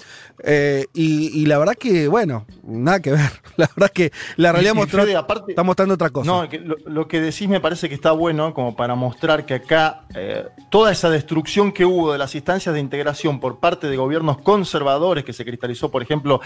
Eh, 0.44 0.84
y, 0.92 1.40
y 1.40 1.46
la 1.46 1.56
verdad 1.58 1.72
que, 1.74 2.06
bueno, 2.06 2.44
nada 2.62 3.00
que 3.00 3.12
ver. 3.12 3.30
La 3.56 3.68
verdad 3.74 3.90
que 3.92 4.12
la 4.36 4.52
realidad 4.52 4.74
Y- 4.74 4.76
mostró, 4.76 5.02
Fede, 5.02 5.16
aparte- 5.16 5.52
está 5.52 5.62
mostrando 5.62 5.94
otra 5.94 6.10
cosa. 6.10 6.26
No, 6.30 6.48
lo 6.86 7.08
que 7.08 7.20
decís 7.20 7.48
me 7.48 7.60
parece 7.60 7.88
que 7.88 7.94
está 7.94 8.12
bueno 8.12 8.52
como 8.54 8.76
para 8.76 8.94
mostrar 8.94 9.44
que 9.46 9.54
acá 9.54 10.02
eh, 10.14 10.44
toda 10.70 10.92
esa 10.92 11.08
destrucción 11.10 11.72
que 11.72 11.84
hubo 11.86 12.12
de 12.12 12.18
las 12.18 12.34
instancias 12.34 12.74
de 12.74 12.80
integración 12.80 13.40
por 13.40 13.58
parte 13.58 13.88
de 13.88 13.96
gobiernos 13.96 14.38
conservadores 14.42 15.24
que 15.24 15.32
se 15.32 15.44
cristalizó, 15.44 15.90
por 15.90 16.02
ejemplo, 16.02 16.40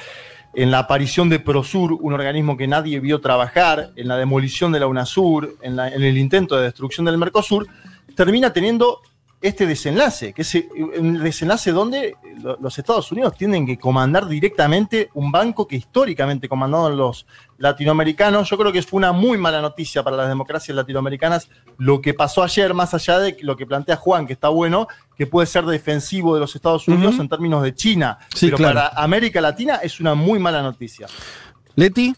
en 0.54 0.70
la 0.70 0.78
aparición 0.80 1.28
de 1.28 1.40
Prosur, 1.40 1.92
un 2.00 2.12
organismo 2.12 2.56
que 2.56 2.66
nadie 2.68 3.00
vio 3.00 3.20
trabajar, 3.20 3.90
en 3.96 4.06
la 4.08 4.16
demolición 4.16 4.70
de 4.72 4.78
la 4.80 4.86
UNASUR, 4.86 5.56
en, 5.62 5.74
la- 5.76 5.88
en 5.88 6.02
el 6.02 6.16
intento 6.18 6.56
de 6.56 6.62
destrucción 6.64 7.04
del 7.06 7.18
Mercosur, 7.18 7.66
termina 8.14 8.52
teniendo 8.52 9.00
este 9.44 9.66
desenlace, 9.66 10.32
que 10.32 10.40
es 10.40 10.54
un 10.98 11.22
desenlace 11.22 11.70
donde 11.70 12.16
los 12.60 12.78
Estados 12.78 13.12
Unidos 13.12 13.36
tienen 13.36 13.66
que 13.66 13.78
comandar 13.78 14.26
directamente 14.26 15.10
un 15.12 15.30
banco 15.30 15.68
que 15.68 15.76
históricamente 15.76 16.48
comandaron 16.48 16.96
los 16.96 17.26
latinoamericanos. 17.58 18.48
Yo 18.48 18.56
creo 18.56 18.72
que 18.72 18.82
fue 18.82 18.96
una 18.96 19.12
muy 19.12 19.36
mala 19.36 19.60
noticia 19.60 20.02
para 20.02 20.16
las 20.16 20.28
democracias 20.28 20.74
latinoamericanas 20.74 21.50
lo 21.76 22.00
que 22.00 22.14
pasó 22.14 22.42
ayer, 22.42 22.72
más 22.72 22.94
allá 22.94 23.18
de 23.18 23.36
lo 23.42 23.54
que 23.54 23.66
plantea 23.66 23.96
Juan, 23.96 24.26
que 24.26 24.32
está 24.32 24.48
bueno, 24.48 24.88
que 25.14 25.26
puede 25.26 25.46
ser 25.46 25.66
defensivo 25.66 26.32
de 26.32 26.40
los 26.40 26.56
Estados 26.56 26.88
Unidos 26.88 27.18
en 27.18 27.28
términos 27.28 27.62
de 27.62 27.74
China. 27.74 28.18
pero 28.40 28.56
para 28.56 28.88
América 28.88 29.42
Latina 29.42 29.76
es 29.82 30.00
una 30.00 30.14
muy 30.14 30.38
mala 30.38 30.62
noticia. 30.62 31.06
Leti. 31.76 32.14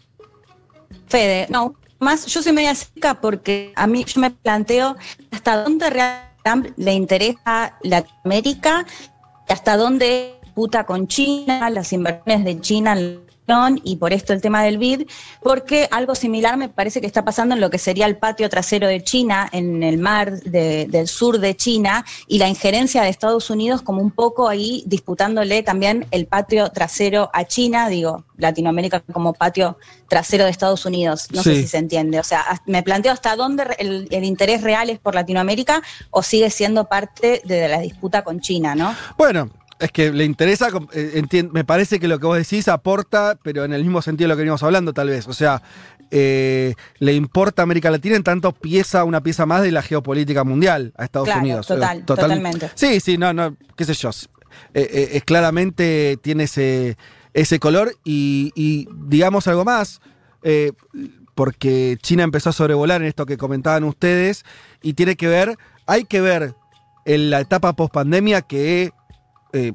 Fede, 1.08 1.48
no, 1.50 1.74
más 1.98 2.26
yo 2.26 2.42
soy 2.42 2.52
media 2.52 2.74
seca 2.74 3.20
porque 3.20 3.72
a 3.76 3.86
mí 3.86 4.04
yo 4.04 4.20
me 4.20 4.30
planteo 4.30 4.96
hasta 5.30 5.62
dónde 5.62 5.90
realmente 5.90 6.74
le 6.76 6.92
interesa 6.92 7.76
Latinoamérica 7.82 8.86
y 9.48 9.52
hasta 9.52 9.76
dónde 9.76 10.38
disputa 10.42 10.84
con 10.84 11.06
China, 11.06 11.70
las 11.70 11.92
inversiones 11.92 12.44
de 12.44 12.60
China 12.60 12.96
y 13.84 13.96
por 13.96 14.12
esto 14.12 14.32
el 14.32 14.40
tema 14.40 14.64
del 14.64 14.76
BID, 14.76 15.06
porque 15.40 15.88
algo 15.92 16.16
similar 16.16 16.56
me 16.56 16.68
parece 16.68 17.00
que 17.00 17.06
está 17.06 17.24
pasando 17.24 17.54
en 17.54 17.60
lo 17.60 17.70
que 17.70 17.78
sería 17.78 18.06
el 18.06 18.16
patio 18.16 18.48
trasero 18.48 18.88
de 18.88 19.02
China, 19.04 19.48
en 19.52 19.84
el 19.84 19.98
mar 19.98 20.40
del 20.42 21.06
sur 21.06 21.38
de 21.38 21.56
China, 21.56 22.04
y 22.26 22.38
la 22.38 22.48
injerencia 22.48 23.02
de 23.02 23.08
Estados 23.08 23.48
Unidos 23.48 23.82
como 23.82 24.02
un 24.02 24.10
poco 24.10 24.48
ahí 24.48 24.82
disputándole 24.86 25.62
también 25.62 26.06
el 26.10 26.26
patio 26.26 26.70
trasero 26.70 27.30
a 27.32 27.44
China, 27.44 27.88
digo, 27.88 28.24
Latinoamérica 28.36 29.00
como 29.00 29.32
patio 29.32 29.78
trasero 30.08 30.44
de 30.44 30.50
Estados 30.50 30.84
Unidos. 30.84 31.28
No 31.32 31.42
sé 31.42 31.54
si 31.54 31.68
se 31.68 31.78
entiende. 31.78 32.18
O 32.18 32.24
sea, 32.24 32.60
me 32.66 32.82
planteo 32.82 33.12
hasta 33.12 33.36
dónde 33.36 33.64
el, 33.78 34.24
interés 34.24 34.62
real 34.62 34.90
es 34.90 34.98
por 34.98 35.14
Latinoamérica 35.14 35.82
o 36.10 36.22
sigue 36.22 36.50
siendo 36.50 36.86
parte 36.86 37.42
de 37.44 37.68
la 37.68 37.80
disputa 37.80 38.24
con 38.24 38.40
China, 38.40 38.74
¿no? 38.74 38.94
Bueno, 39.16 39.50
es 39.78 39.92
que 39.92 40.10
le 40.10 40.24
interesa, 40.24 40.68
eh, 40.92 41.22
me 41.52 41.64
parece 41.64 42.00
que 42.00 42.08
lo 42.08 42.18
que 42.18 42.26
vos 42.26 42.38
decís 42.38 42.68
aporta, 42.68 43.38
pero 43.42 43.64
en 43.64 43.72
el 43.72 43.82
mismo 43.82 44.00
sentido 44.00 44.26
de 44.26 44.28
lo 44.28 44.36
que 44.36 44.42
venimos 44.42 44.62
hablando, 44.62 44.92
tal 44.92 45.08
vez. 45.08 45.28
O 45.28 45.34
sea, 45.34 45.62
eh, 46.10 46.74
le 46.98 47.14
importa 47.14 47.62
América 47.62 47.90
Latina 47.90 48.16
en 48.16 48.22
tanto 48.22 48.52
pieza, 48.52 49.04
una 49.04 49.22
pieza 49.22 49.44
más 49.44 49.62
de 49.62 49.72
la 49.72 49.82
geopolítica 49.82 50.44
mundial 50.44 50.94
a 50.96 51.04
Estados 51.04 51.28
Unidos. 51.28 51.66
Total, 51.66 52.04
totalmente. 52.04 52.70
Sí, 52.74 53.00
sí, 53.00 53.18
no, 53.18 53.32
no, 53.32 53.56
qué 53.76 53.84
sé 53.84 53.94
yo. 53.94 54.10
Eh, 54.72 55.20
claramente 55.26 56.18
tiene 56.22 56.44
ese, 56.44 56.96
ese 57.34 57.58
color 57.58 57.92
y, 58.04 58.88
digamos 59.06 59.46
algo 59.46 59.64
más. 59.64 60.00
porque 61.34 61.98
China 62.00 62.22
empezó 62.22 62.48
a 62.48 62.52
sobrevolar 62.54 63.02
en 63.02 63.08
esto 63.08 63.26
que 63.26 63.36
comentaban 63.36 63.84
ustedes 63.84 64.44
y 64.80 64.94
tiene 64.94 65.16
que 65.16 65.28
ver, 65.28 65.58
hay 65.86 66.04
que 66.04 66.22
ver 66.22 66.54
en 67.04 67.28
la 67.28 67.40
etapa 67.40 67.74
post 67.74 67.92
pandemia 67.92 68.40
que 68.40 68.92
eh, 69.56 69.72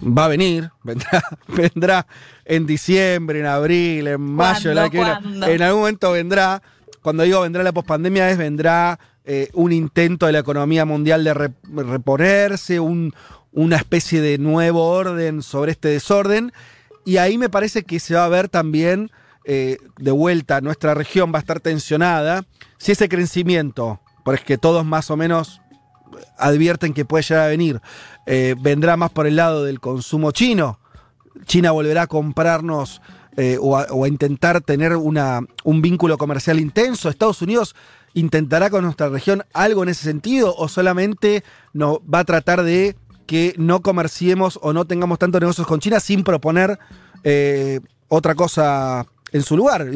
va 0.00 0.26
a 0.26 0.28
venir, 0.28 0.70
vendrá, 0.82 1.24
vendrá 1.48 2.06
en 2.44 2.66
diciembre, 2.66 3.40
en 3.40 3.46
abril, 3.46 4.06
en 4.06 4.20
mayo, 4.20 4.70
en 4.72 5.62
algún 5.62 5.80
momento 5.80 6.12
vendrá. 6.12 6.62
Cuando 7.02 7.22
digo 7.22 7.42
vendrá 7.42 7.62
la 7.62 7.72
pospandemia 7.72 8.30
es 8.30 8.38
vendrá 8.38 8.98
eh, 9.26 9.48
un 9.54 9.72
intento 9.72 10.26
de 10.26 10.32
la 10.32 10.38
economía 10.40 10.84
mundial 10.84 11.24
de 11.24 11.34
reponerse, 11.34 12.80
una 12.80 13.76
especie 13.76 14.20
de 14.20 14.38
nuevo 14.38 14.86
orden 14.86 15.42
sobre 15.42 15.72
este 15.72 15.88
desorden. 15.88 16.52
Y 17.04 17.18
ahí 17.18 17.38
me 17.38 17.50
parece 17.50 17.84
que 17.84 18.00
se 18.00 18.14
va 18.14 18.24
a 18.24 18.28
ver 18.28 18.48
también, 18.48 19.10
eh, 19.44 19.78
de 19.98 20.10
vuelta, 20.10 20.60
nuestra 20.60 20.94
región 20.94 21.32
va 21.32 21.38
a 21.38 21.40
estar 21.40 21.60
tensionada. 21.60 22.44
Si 22.78 22.92
ese 22.92 23.08
crecimiento, 23.08 24.00
porque 24.24 24.56
todos 24.58 24.84
más 24.84 25.10
o 25.10 25.16
menos 25.16 25.60
advierten 26.38 26.94
que 26.94 27.04
puede 27.04 27.22
llegar 27.22 27.44
a 27.44 27.48
venir, 27.48 27.80
eh, 28.26 28.54
vendrá 28.58 28.96
más 28.96 29.10
por 29.10 29.26
el 29.26 29.36
lado 29.36 29.64
del 29.64 29.80
consumo 29.80 30.32
chino. 30.32 30.78
China 31.46 31.72
volverá 31.72 32.02
a 32.02 32.06
comprarnos 32.06 33.02
eh, 33.36 33.58
o, 33.60 33.76
a, 33.76 34.08
intentar 34.08 34.60
tener 34.60 34.96
una, 34.96 35.40
un 35.64 35.82
vínculo 35.82 36.18
comercial 36.18 36.60
intenso. 36.60 37.08
Estados 37.08 37.42
Unidos 37.42 37.74
intentará 38.14 38.70
con 38.70 38.84
nuestra 38.84 39.08
región 39.08 39.44
algo 39.52 39.82
en 39.82 39.88
ese 39.88 40.04
sentido 40.04 40.54
o 40.56 40.68
solamente 40.68 41.42
nos 41.72 41.98
va 42.00 42.20
a 42.20 42.24
tratar 42.24 42.62
de 42.62 42.96
que 43.26 43.54
no 43.56 43.82
comerciemos 43.82 44.58
o 44.62 44.72
no 44.72 44.86
tengamos 44.86 45.18
tantos 45.18 45.40
negocios 45.40 45.66
con 45.66 45.80
China 45.80 45.98
sin 45.98 46.22
proponer 46.22 46.78
eh, 47.24 47.80
otra 48.08 48.34
cosa 48.34 49.06
en 49.32 49.42
su 49.42 49.56
lugar. 49.56 49.86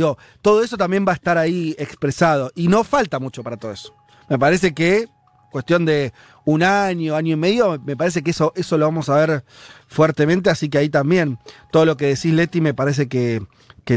todo 0.43 0.65
eso 0.65 0.77
también 0.77 1.07
va 1.07 1.13
a 1.13 1.15
estar 1.15 1.39
ahí 1.39 1.77
expresado 1.79 2.51
y 2.57 2.67
no 2.67 2.83
falta 2.83 3.21
mucho 3.21 3.45
para 3.45 3.57
todo 3.57 3.71
eso. 3.71 3.95
Me 4.29 4.39
parece 4.39 4.75
que 4.75 5.07
cuestión 5.51 5.85
de 5.85 6.13
un 6.45 6.63
año, 6.63 7.15
año 7.15 7.35
y 7.35 7.37
medio, 7.37 7.81
me 7.85 7.97
parece 7.97 8.23
que 8.23 8.31
eso, 8.31 8.53
eso 8.57 8.79
lo 8.79 8.87
vamos 8.87 9.09
a 9.09 9.17
ver 9.17 9.45
fuertemente, 9.87 10.51
así 10.51 10.69
que 10.69 10.79
ahí 10.79 10.89
también 10.89 11.39
todo 11.71 11.85
lo 11.85 11.97
que 11.97 12.07
decís 12.07 12.33
Leti 12.33 12.61
me 12.61 12.75
parece 12.75 13.09
que, 13.09 13.43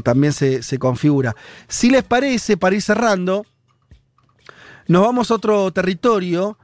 también 0.04 0.32
se, 0.32 0.80
configura. 0.80 1.36
Si 1.68 1.90
les 1.90 2.04
parece, 2.04 2.56
para 2.56 2.76
ir 2.76 2.82
cerrando, 2.82 3.46
nos 4.88 5.02
vamos 5.02 5.32
a 5.32 5.36
otro 5.36 5.72
territorio. 5.72 6.58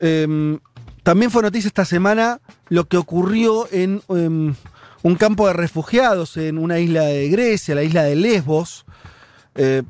Em, 0.00 0.58
también 1.04 1.30
fue 1.30 1.42
noticia 1.42 1.68
esta 1.68 1.84
semana 1.84 2.40
lo 2.68 2.88
que 2.88 2.96
ocurrió 2.96 3.68
en 3.70 4.02
em, 4.08 4.54
un 5.02 5.14
campo 5.14 5.46
de 5.46 5.52
refugiados 5.52 6.36
en 6.36 6.58
una 6.58 6.80
isla 6.80 7.02
de 7.02 7.28
Grecia, 7.28 7.76
la 7.76 7.84
isla 7.84 8.02
de 8.02 8.16
Lesbos. 8.16 8.84
Eh, 9.54 9.84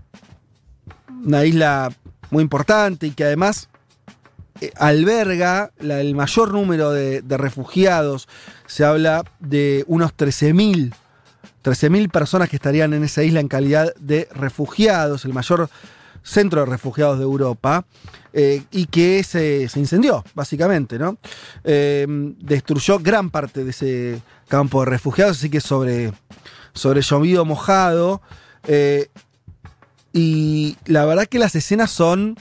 una 1.24 1.44
isla 1.44 1.90
muy 2.30 2.42
importante 2.42 3.06
y 3.06 3.10
que 3.10 3.24
además 3.24 3.68
eh, 4.60 4.72
alberga 4.76 5.70
el 5.78 6.14
mayor 6.14 6.52
número 6.52 6.90
de, 6.90 7.22
refugiados. 7.28 8.28
Se 8.66 8.84
habla 8.84 9.24
de 9.40 9.84
unos 9.86 10.16
13.000 10.16 10.94
13.000 11.64 12.10
personas 12.10 12.48
que 12.48 12.56
estarían 12.56 12.94
en 12.94 13.04
esa 13.04 13.22
isla 13.22 13.40
en 13.40 13.48
calidad 13.48 13.92
de 13.96 14.28
refugiados, 14.32 15.24
el 15.24 15.34
mayor 15.34 15.68
centro 16.22 16.60
de 16.60 16.66
refugiados 16.66 17.18
de 17.18 17.24
Europa, 17.24 17.84
eh, 18.32 18.62
y 18.70 18.86
que 18.86 19.22
se, 19.22 19.68
incendió, 19.74 20.24
básicamente, 20.34 20.98
¿no? 20.98 21.18
Eh, 21.64 22.06
destruyó 22.38 23.00
gran 23.00 23.30
parte 23.30 23.64
de 23.64 23.70
ese 23.70 24.22
campo 24.46 24.80
de 24.80 24.86
refugiados, 24.90 25.38
así 25.38 25.50
que 25.50 25.60
sobre, 25.60 26.12
sobre 26.72 27.02
llovido 27.02 27.44
mojado. 27.44 28.22
y 30.12 30.76
la 30.86 31.04
verdad 31.04 31.26
que 31.26 31.38
las 31.38 31.54
escenas 31.54 31.90
son 31.90 32.36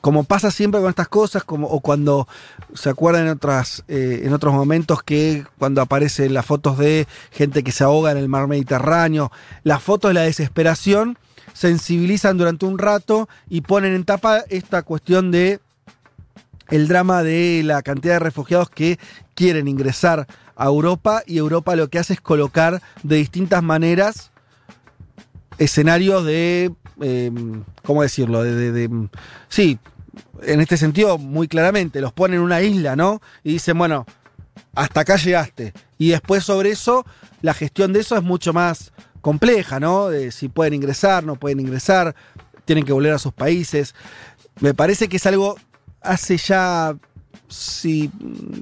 como 0.00 0.24
pasa 0.24 0.50
siempre 0.50 0.80
con 0.80 0.90
estas 0.90 1.08
cosas, 1.08 1.44
como, 1.44 1.66
o 1.68 1.80
cuando 1.80 2.26
se 2.74 2.90
acuerdan 2.90 3.24
en, 3.24 3.30
otras, 3.30 3.84
eh, 3.88 4.22
en 4.24 4.32
otros 4.32 4.54
momentos 4.54 5.02
que 5.02 5.44
cuando 5.58 5.80
aparecen 5.82 6.34
las 6.34 6.46
fotos 6.46 6.78
de 6.78 7.06
gente 7.30 7.62
que 7.62 7.72
se 7.72 7.84
ahoga 7.84 8.10
en 8.10 8.18
el 8.18 8.28
mar 8.28 8.46
Mediterráneo, 8.46 9.30
las 9.62 9.82
fotos 9.82 10.10
de 10.10 10.14
la 10.14 10.22
desesperación 10.22 11.18
sensibilizan 11.52 12.38
durante 12.38 12.66
un 12.66 12.78
rato 12.78 13.28
y 13.48 13.62
ponen 13.62 13.94
en 13.94 14.04
tapa 14.04 14.44
esta 14.48 14.82
cuestión 14.82 15.30
de 15.30 15.60
el 16.68 16.86
drama 16.86 17.22
de 17.22 17.62
la 17.64 17.82
cantidad 17.82 18.14
de 18.14 18.20
refugiados 18.20 18.70
que 18.70 18.98
quieren 19.34 19.66
ingresar 19.66 20.26
a 20.54 20.66
Europa 20.66 21.22
y 21.26 21.38
Europa 21.38 21.74
lo 21.74 21.88
que 21.88 21.98
hace 21.98 22.12
es 22.12 22.20
colocar 22.20 22.80
de 23.02 23.16
distintas 23.16 23.62
maneras 23.62 24.30
escenarios 25.58 26.24
de 26.24 26.72
Em, 27.00 27.64
¿cómo 27.82 28.02
decirlo? 28.02 28.42
De, 28.42 29.08
sí, 29.48 29.78
en 30.42 30.60
este 30.60 30.76
sentido, 30.76 31.18
muy 31.18 31.48
claramente, 31.48 32.00
los 32.00 32.12
ponen 32.12 32.38
en 32.38 32.42
una 32.42 32.62
isla, 32.62 32.96
¿no? 32.96 33.20
Y 33.44 33.52
dicen, 33.54 33.78
bueno, 33.78 34.06
hasta 34.74 35.00
acá 35.00 35.16
llegaste. 35.16 35.72
Y 35.98 36.10
después 36.10 36.44
sobre 36.44 36.70
eso, 36.70 37.04
la 37.42 37.54
gestión 37.54 37.92
de 37.92 38.00
eso 38.00 38.16
es 38.16 38.22
mucho 38.22 38.52
más 38.52 38.92
compleja, 39.20 39.80
¿no? 39.80 40.08
De 40.08 40.32
si 40.32 40.48
pueden 40.48 40.74
ingresar, 40.74 41.24
no 41.24 41.36
pueden 41.36 41.60
ingresar, 41.60 42.14
tienen 42.64 42.84
que 42.84 42.92
volver 42.92 43.12
a 43.12 43.18
sus 43.18 43.32
países. 43.32 43.94
Me 44.60 44.74
parece 44.74 45.08
que 45.08 45.16
es 45.16 45.26
algo 45.26 45.56
hace 46.00 46.36
ya 46.38 46.96
sí, 47.48 48.10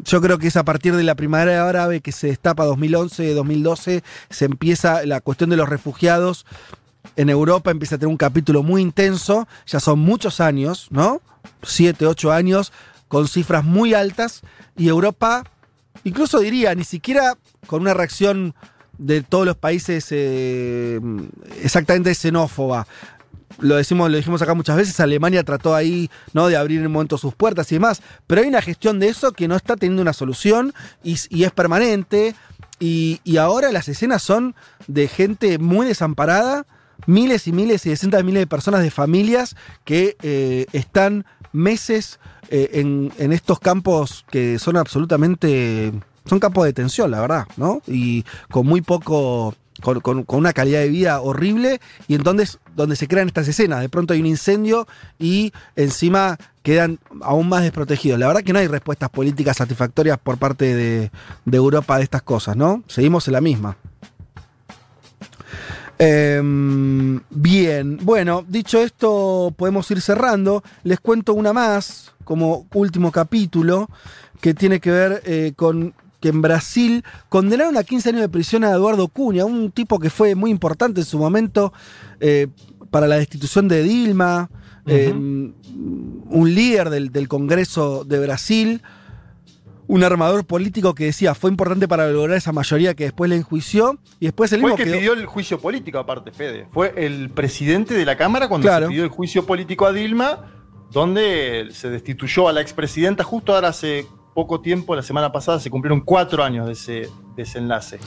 yo 0.05 0.21
creo 0.21 0.39
que 0.39 0.49
es 0.49 0.57
a 0.57 0.65
partir 0.65 0.97
de 0.97 1.05
la 1.05 1.15
primavera 1.15 1.69
árabe 1.69 2.01
que 2.01 2.11
se 2.11 2.29
destapa 2.29 2.65
2011, 2.65 3.35
2012, 3.35 4.03
se 4.31 4.45
empieza 4.45 5.05
la 5.05 5.21
cuestión 5.21 5.51
de 5.51 5.57
los 5.57 5.69
refugiados 5.69 6.47
en 7.19 7.31
Europa 7.31 7.71
empieza 7.71 7.97
a 7.97 7.99
tener 7.99 8.11
un 8.11 8.17
capítulo 8.17 8.63
muy 8.63 8.81
intenso, 8.81 9.49
ya 9.67 9.81
son 9.81 9.99
muchos 9.99 10.41
años, 10.41 10.87
¿no? 10.91 11.21
Siete, 11.63 12.07
ocho 12.07 12.33
años, 12.33 12.73
con 13.09 13.29
cifras 13.29 13.65
muy 13.65 13.95
altas, 13.95 14.43
y 14.77 14.89
Europa, 14.89 15.45
incluso 16.05 16.39
diría, 16.39 16.75
ni 16.75 16.85
siquiera 16.85 17.37
con 17.67 17.83
una 17.83 17.95
reacción 17.95 18.55
de 18.99 19.23
todos 19.23 19.47
los 19.47 19.57
países 19.57 20.07
eh, 20.11 21.01
exactamente 21.63 22.15
xenófoba. 22.15 22.87
Lo, 23.61 23.77
decimos, 23.77 24.11
lo 24.11 24.17
dijimos 24.17 24.41
acá 24.43 24.55
muchas 24.55 24.77
veces, 24.77 25.01
Alemania 25.01 25.43
trató 25.43 25.75
ahí 25.75 26.11
¿no? 26.33 26.47
de 26.47 26.57
abrir 26.57 26.81
en 26.81 26.87
un 26.87 26.93
momento 26.93 27.19
sus 27.19 27.35
puertas 27.35 27.71
y 27.73 27.77
demás, 27.77 28.03
pero 28.27 28.43
hay 28.43 28.49
una 28.49 28.63
gestión 28.63 29.01
de 29.01 29.09
eso 29.09 29.33
que 29.33 29.49
no 29.49 29.57
está 29.57 29.77
teniendo 29.77 30.03
una 30.03 30.13
solución 30.13 30.75
y, 31.03 31.15
es 31.15 31.53
permanente. 31.53 32.35
Y, 32.81 33.21
y 33.25 33.39
ahora 33.39 33.73
las 33.73 33.89
escenas 33.89 34.23
son 34.23 34.55
de 34.87 35.09
gente 35.09 35.59
muy 35.59 35.89
desamparada, 35.89 36.65
miles 37.07 37.49
y 37.49 37.53
miles 37.53 37.85
y 37.87 37.91
decenas 37.91 38.19
de 38.19 38.25
miles 38.25 38.43
de 38.43 38.47
personas, 38.47 38.83
de 38.83 38.91
familias 38.93 39.57
que 39.85 40.17
eh, 40.23 40.67
están 40.73 41.25
meses 41.53 42.19
eh, 42.51 42.71
en, 42.75 43.33
estos 43.33 43.61
campos 43.61 44.25
que 44.31 44.59
son 44.59 44.77
absolutamente. 44.77 45.93
son 46.25 46.41
campos 46.41 46.65
de 46.65 46.71
detención, 46.71 47.11
la 47.11 47.21
verdad, 47.21 47.47
¿no? 47.57 47.83
Y 47.87 48.25
con 48.51 48.67
muy 48.67 48.83
poco. 48.83 49.55
Con 49.81 50.25
una 50.27 50.53
calidad 50.53 50.81
de 50.81 50.89
vida 50.89 51.21
horrible 51.21 51.81
y 52.09 52.17
entonces 52.17 52.59
donde 52.75 52.97
se 52.97 53.07
crean 53.07 53.29
estas 53.29 53.47
escenas. 53.47 53.81
De 53.81 53.89
pronto 53.89 54.13
hay 54.13 54.19
un 54.19 54.27
incendio 54.27 54.89
y 55.21 55.53
encima 55.77 56.37
quedan 56.65 56.99
aún 57.23 57.49
más 57.49 57.63
desprotegidos. 57.63 58.19
La 58.19 58.27
verdad 58.27 58.43
que 58.43 58.53
no 58.53 58.59
hay 58.59 58.67
respuestas 58.67 59.09
políticas 59.09 59.59
satisfactorias 59.59 60.19
por 60.19 60.37
parte 60.37 60.75
de, 60.75 61.13
de 61.45 61.57
Europa 61.57 61.97
de 61.97 62.03
estas 62.03 62.23
cosas, 62.23 62.57
¿no? 62.57 62.83
Seguimos 62.89 63.29
en 63.29 63.35
la 63.35 63.41
misma. 63.41 63.77
Em, 65.99 67.21
bien, 67.29 67.99
bueno, 68.03 68.45
dicho 68.47 68.81
esto, 68.81 69.53
podemos 69.57 69.91
ir 69.91 70.01
cerrando. 70.01 70.63
Les 70.85 71.01
cuento 71.01 71.35
una 71.35 71.53
más, 71.53 72.15
como 72.25 72.67
último 72.73 73.11
capítulo, 73.11 73.91
que 74.41 74.55
tiene 74.55 74.81
que 74.81 74.93
ver 74.93 75.23
eh, 75.25 75.53
con 75.57 75.95
que 76.21 76.29
en 76.31 76.43
Brasil 76.43 77.05
condenaron 77.29 77.77
a 77.77 77.85
15 77.85 78.09
años 78.11 78.23
de 78.23 78.29
prisión 78.29 78.65
a 78.65 78.73
Eduardo 78.73 79.09
Cunha, 79.09 79.45
un 79.45 79.71
tipo 79.71 79.99
que 79.99 80.11
fue 80.11 80.35
muy 80.35 80.51
importante 80.51 81.01
en 81.01 81.07
su 81.07 81.19
momento 81.19 81.73
eh, 82.21 82.49
para 82.91 83.07
la 83.07 83.17
destitución 83.17 83.69
de 83.69 83.83
Dilma, 83.83 84.51
eh, 84.87 85.13
un 85.13 86.55
líder 86.55 86.91
del, 86.91 87.13
del 87.13 87.29
Congreso 87.29 88.05
de 88.05 88.19
Brasil, 88.19 88.83
un 89.89 90.05
armador 90.05 90.45
político 90.47 90.95
que 90.95 91.07
decía 91.07 91.35
fue 91.35 91.51
importante 91.51 91.89
para 91.89 92.09
lograr 92.11 92.37
esa 92.37 92.53
mayoría 92.53 92.95
que 92.95 93.05
después 93.05 93.29
le 93.29 93.37
enjuició 93.37 93.99
y 94.21 94.27
después 94.27 94.53
el 94.53 94.61
Fue 94.61 94.71
mismo 94.71 94.79
el 94.79 94.85
que 94.85 94.91
quedó- 94.91 94.99
pidió 95.01 95.13
el 95.15 95.27
juicio 95.27 95.59
político, 95.59 95.99
aparte, 95.99 96.31
Fede. 96.31 96.67
Fue 96.71 96.93
el 96.97 97.31
presidente 97.31 97.95
de 97.95 98.05
la 98.05 98.17
Cámara 98.17 98.49
cuando 98.49 98.67
Claro. 98.69 98.87
se 98.87 98.91
pidió 98.91 99.03
el 99.05 99.11
juicio 99.11 99.45
político 99.47 99.87
a 99.87 99.93
Dilma, 99.93 100.45
donde 100.93 101.69
se 101.73 101.91
destituyó 101.91 102.49
a 102.49 102.53
la 102.53 102.61
expresidenta 102.61 103.25
justo 103.25 103.55
ahora 103.55 103.69
hace 103.69 104.07
poco 104.35 104.61
tiempo, 104.61 104.95
la 104.95 105.03
semana 105.03 105.33
pasada, 105.33 105.59
se 105.59 105.69
cumplieron 105.71 106.01
cuatro 106.03 106.45
años 106.45 106.67
de 106.67 106.73
ese 106.75 107.09
desenlace. 107.37 107.99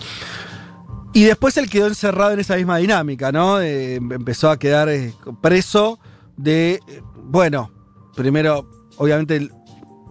Y 1.13 1.23
después 1.25 1.57
él 1.57 1.69
quedó 1.69 1.87
encerrado 1.87 2.31
en 2.31 2.39
esa 2.39 2.55
misma 2.55 2.77
dinámica, 2.77 3.31
¿no? 3.33 3.59
Eh, 3.59 3.95
empezó 3.95 4.49
a 4.49 4.57
quedar 4.57 4.87
eh, 4.87 5.13
preso 5.41 5.99
de, 6.37 6.75
eh, 6.87 7.01
bueno, 7.25 7.69
primero, 8.15 8.69
obviamente, 8.97 9.35
el- 9.35 9.51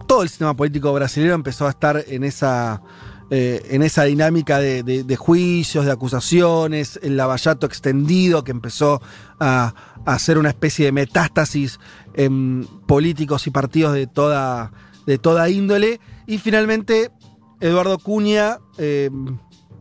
todo 0.07 0.23
el 0.23 0.29
sistema 0.29 0.55
político 0.55 0.91
brasileño 0.93 1.33
empezó 1.33 1.67
a 1.67 1.69
estar 1.71 2.03
en 2.07 2.23
esa, 2.23 2.81
eh, 3.29 3.61
en 3.69 3.81
esa 3.83 4.03
dinámica 4.03 4.59
de, 4.59 4.83
de- 4.83 5.15
juicios, 5.15 5.85
de 5.85 5.91
acusaciones, 5.91 6.99
el 7.03 7.17
lavallato 7.17 7.65
extendido 7.65 8.43
que 8.43 8.51
empezó 8.51 9.01
a, 9.39 9.73
a 10.05 10.13
hacer 10.13 10.37
una 10.37 10.49
especie 10.49 10.85
de 10.85 10.91
metástasis 10.91 11.79
en 12.13 12.67
políticos 12.87 13.47
y 13.47 13.51
partidos 13.51 13.93
de 13.93 14.07
toda, 14.07 14.71
de 15.05 15.17
toda 15.17 15.49
índole. 15.49 15.99
Y 16.27 16.37
finalmente, 16.37 17.11
Eduardo 17.59 17.97
Cunha 17.99 18.59
eh, 18.77 19.09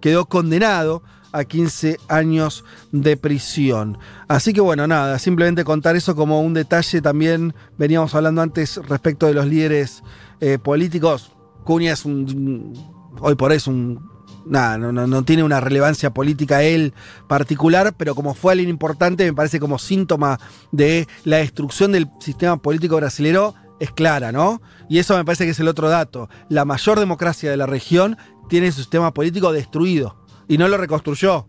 quedó 0.00 0.26
condenado 0.26 1.02
a 1.32 1.44
15 1.44 1.98
años 2.08 2.64
de 2.92 3.16
prisión. 3.16 3.98
Así 4.28 4.52
que 4.52 4.60
bueno, 4.60 4.86
nada, 4.86 5.18
simplemente 5.18 5.64
contar 5.64 5.96
eso 5.96 6.14
como 6.14 6.40
un 6.40 6.54
detalle 6.54 7.00
también, 7.00 7.54
veníamos 7.78 8.14
hablando 8.14 8.42
antes 8.42 8.76
respecto 8.88 9.26
de 9.26 9.34
los 9.34 9.46
líderes 9.46 10.02
eh, 10.40 10.58
políticos, 10.58 11.32
Cunha 11.64 11.92
es 11.92 12.04
un, 12.04 12.72
hoy 13.20 13.34
por 13.34 13.50
hoy 13.50 13.58
es 13.58 13.66
un, 13.66 14.10
nada, 14.46 14.78
no, 14.78 15.24
tiene 15.24 15.42
una 15.42 15.60
relevancia 15.60 16.10
política 16.10 16.62
él 16.62 16.94
particular, 17.28 17.94
pero 17.96 18.14
como 18.14 18.34
fue 18.34 18.52
alguien 18.52 18.70
importante, 18.70 19.24
me 19.24 19.34
parece 19.34 19.60
como 19.60 19.78
síntoma 19.78 20.38
de 20.72 21.06
la 21.24 21.38
destrucción 21.38 21.92
del 21.92 22.08
sistema 22.20 22.56
político 22.56 22.96
brasilero, 22.96 23.54
es 23.78 23.90
clara, 23.92 24.30
¿no? 24.30 24.60
Y 24.88 24.98
eso 24.98 25.16
me 25.16 25.24
parece 25.24 25.44
que 25.44 25.52
es 25.52 25.60
el 25.60 25.68
otro 25.68 25.88
dato. 25.88 26.28
La 26.50 26.66
mayor 26.66 26.98
democracia 26.98 27.50
de 27.50 27.56
la 27.56 27.66
región 27.66 28.18
tiene 28.48 28.72
su 28.72 28.80
sistema 28.80 29.14
político 29.14 29.52
destruido 29.52 30.20
y 30.50 30.58
no 30.58 30.68
lo 30.68 30.76
reconstruyó. 30.76 31.46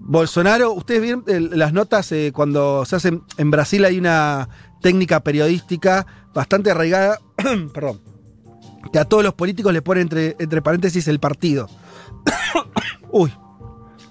Bolsonaro, 0.00 0.72
ustedes 0.72 1.02
vieron 1.02 1.24
las 1.26 1.72
notas 1.72 2.12
eh, 2.12 2.30
cuando 2.34 2.84
se 2.84 2.96
hacen 2.96 3.22
en 3.38 3.50
Brasil 3.50 3.84
hay 3.84 3.98
una 3.98 4.48
técnica 4.80 5.20
periodística 5.20 6.06
bastante 6.34 6.70
arraigada, 6.70 7.18
perdón, 7.74 8.00
que 8.92 8.98
a 8.98 9.04
todos 9.06 9.24
los 9.24 9.34
políticos 9.34 9.72
le 9.72 9.82
pone 9.82 10.02
entre, 10.02 10.36
entre 10.38 10.60
paréntesis 10.62 11.08
el 11.08 11.20
partido. 11.20 11.68
Uy, 13.10 13.32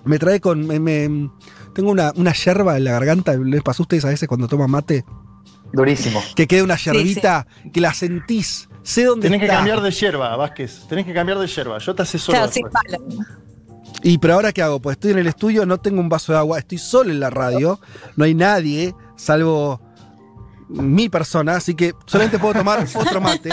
me 0.04 0.18
trae 0.20 0.42
con, 0.42 0.66
me- 0.66 0.80
me- 0.80 1.30
tengo 1.74 1.92
una, 1.92 2.12
una 2.16 2.34
yerba 2.34 2.76
en 2.78 2.84
la 2.86 2.92
garganta, 2.92 3.36
¿les 3.36 3.62
pasó 3.62 3.84
a 3.84 3.86
ustedes 3.86 4.06
a 4.06 4.10
veces 4.10 4.28
cuando 4.28 4.48
toman 4.48 4.70
mate? 4.72 5.06
Durísimo. 5.72 6.22
Que 6.36 6.48
queda 6.48 6.64
una 6.64 6.76
yerbita, 6.78 7.48
que 7.72 7.82
la 7.82 7.94
sentís, 7.94 8.68
sé 8.84 9.06
dónde 9.06 9.28
Tenés 9.28 9.42
que 9.42 9.48
cambiar 9.48 9.82
de 9.82 9.92
yerba, 9.92 10.36
Vázquez. 10.36 10.86
Tenés 10.88 11.06
que 11.06 11.14
cambiar 11.14 11.38
de 11.40 11.48
yerba. 11.48 11.78
Yo 11.80 11.96
te 11.96 12.02
asesoro. 12.04 12.38
Claro. 12.38 12.52
Y 14.04 14.18
pero 14.18 14.34
ahora 14.36 14.52
qué 14.52 14.62
hago? 14.62 14.82
Pues 14.82 14.96
estoy 14.98 15.12
en 15.12 15.20
el 15.20 15.28
estudio, 15.28 15.66
no 15.66 15.80
tengo 15.80 16.00
un 16.02 16.10
vaso 16.10 16.34
de 16.34 16.38
agua, 16.40 16.60
estoy 16.60 16.78
solo 16.78 17.10
en 17.12 17.20
la 17.20 17.30
radio, 17.30 17.80
no 18.18 18.26
hay 18.26 18.34
nadie, 18.36 18.94
salvo 19.16 19.80
mi 20.70 21.08
persona, 21.10 21.56
así 21.56 21.74
que 21.74 21.94
solamente 22.06 22.38
puedo 22.40 22.54
tomar 22.56 22.86
otro 22.96 23.22
mate. 23.22 23.50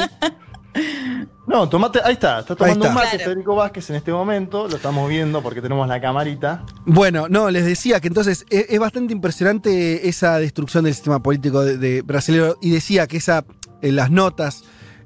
No, 1.47 1.69
tomate, 1.69 2.01
ahí 2.05 2.13
está. 2.13 2.41
Está 2.41 2.55
tomando 2.55 2.85
está. 2.87 2.91
un 2.91 2.95
mate 2.95 3.17
Claro. 3.17 3.25
Federico 3.31 3.55
Vázquez 3.57 3.91
en 3.91 3.97
este 3.97 4.13
momento. 4.13 4.69
Lo 4.69 4.77
estamos 4.77 5.09
viendo 5.09 5.43
porque 5.43 5.61
tenemos 5.61 5.89
la 5.89 6.01
camarita. 6.01 6.65
Bueno, 6.87 7.27
no, 7.29 7.51
les 7.51 7.65
decía 7.65 7.99
que 8.01 8.07
entonces 8.07 8.47
es, 8.51 8.67
es 8.69 8.79
bastante 8.79 9.13
impresionante 9.13 10.09
esa 10.09 10.39
destrucción 10.39 10.85
del 10.85 10.95
sistema 10.95 11.21
político 11.23 11.63
de, 11.65 11.77
de 11.77 12.03
brasileño 12.03 12.55
y 12.61 12.71
decía 12.71 13.09
que 13.09 13.17
esa 13.17 13.45
en 13.83 13.97
las 13.97 14.11
notas 14.13 14.63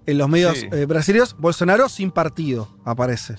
en 0.06 0.18
los 0.18 0.28
medios 0.28 0.58
Sí. 0.58 0.66
eh, 0.70 0.84
brasileños 0.84 1.34
Bolsonaro 1.38 1.88
sin 1.88 2.10
partido 2.10 2.68
aparece. 2.84 3.36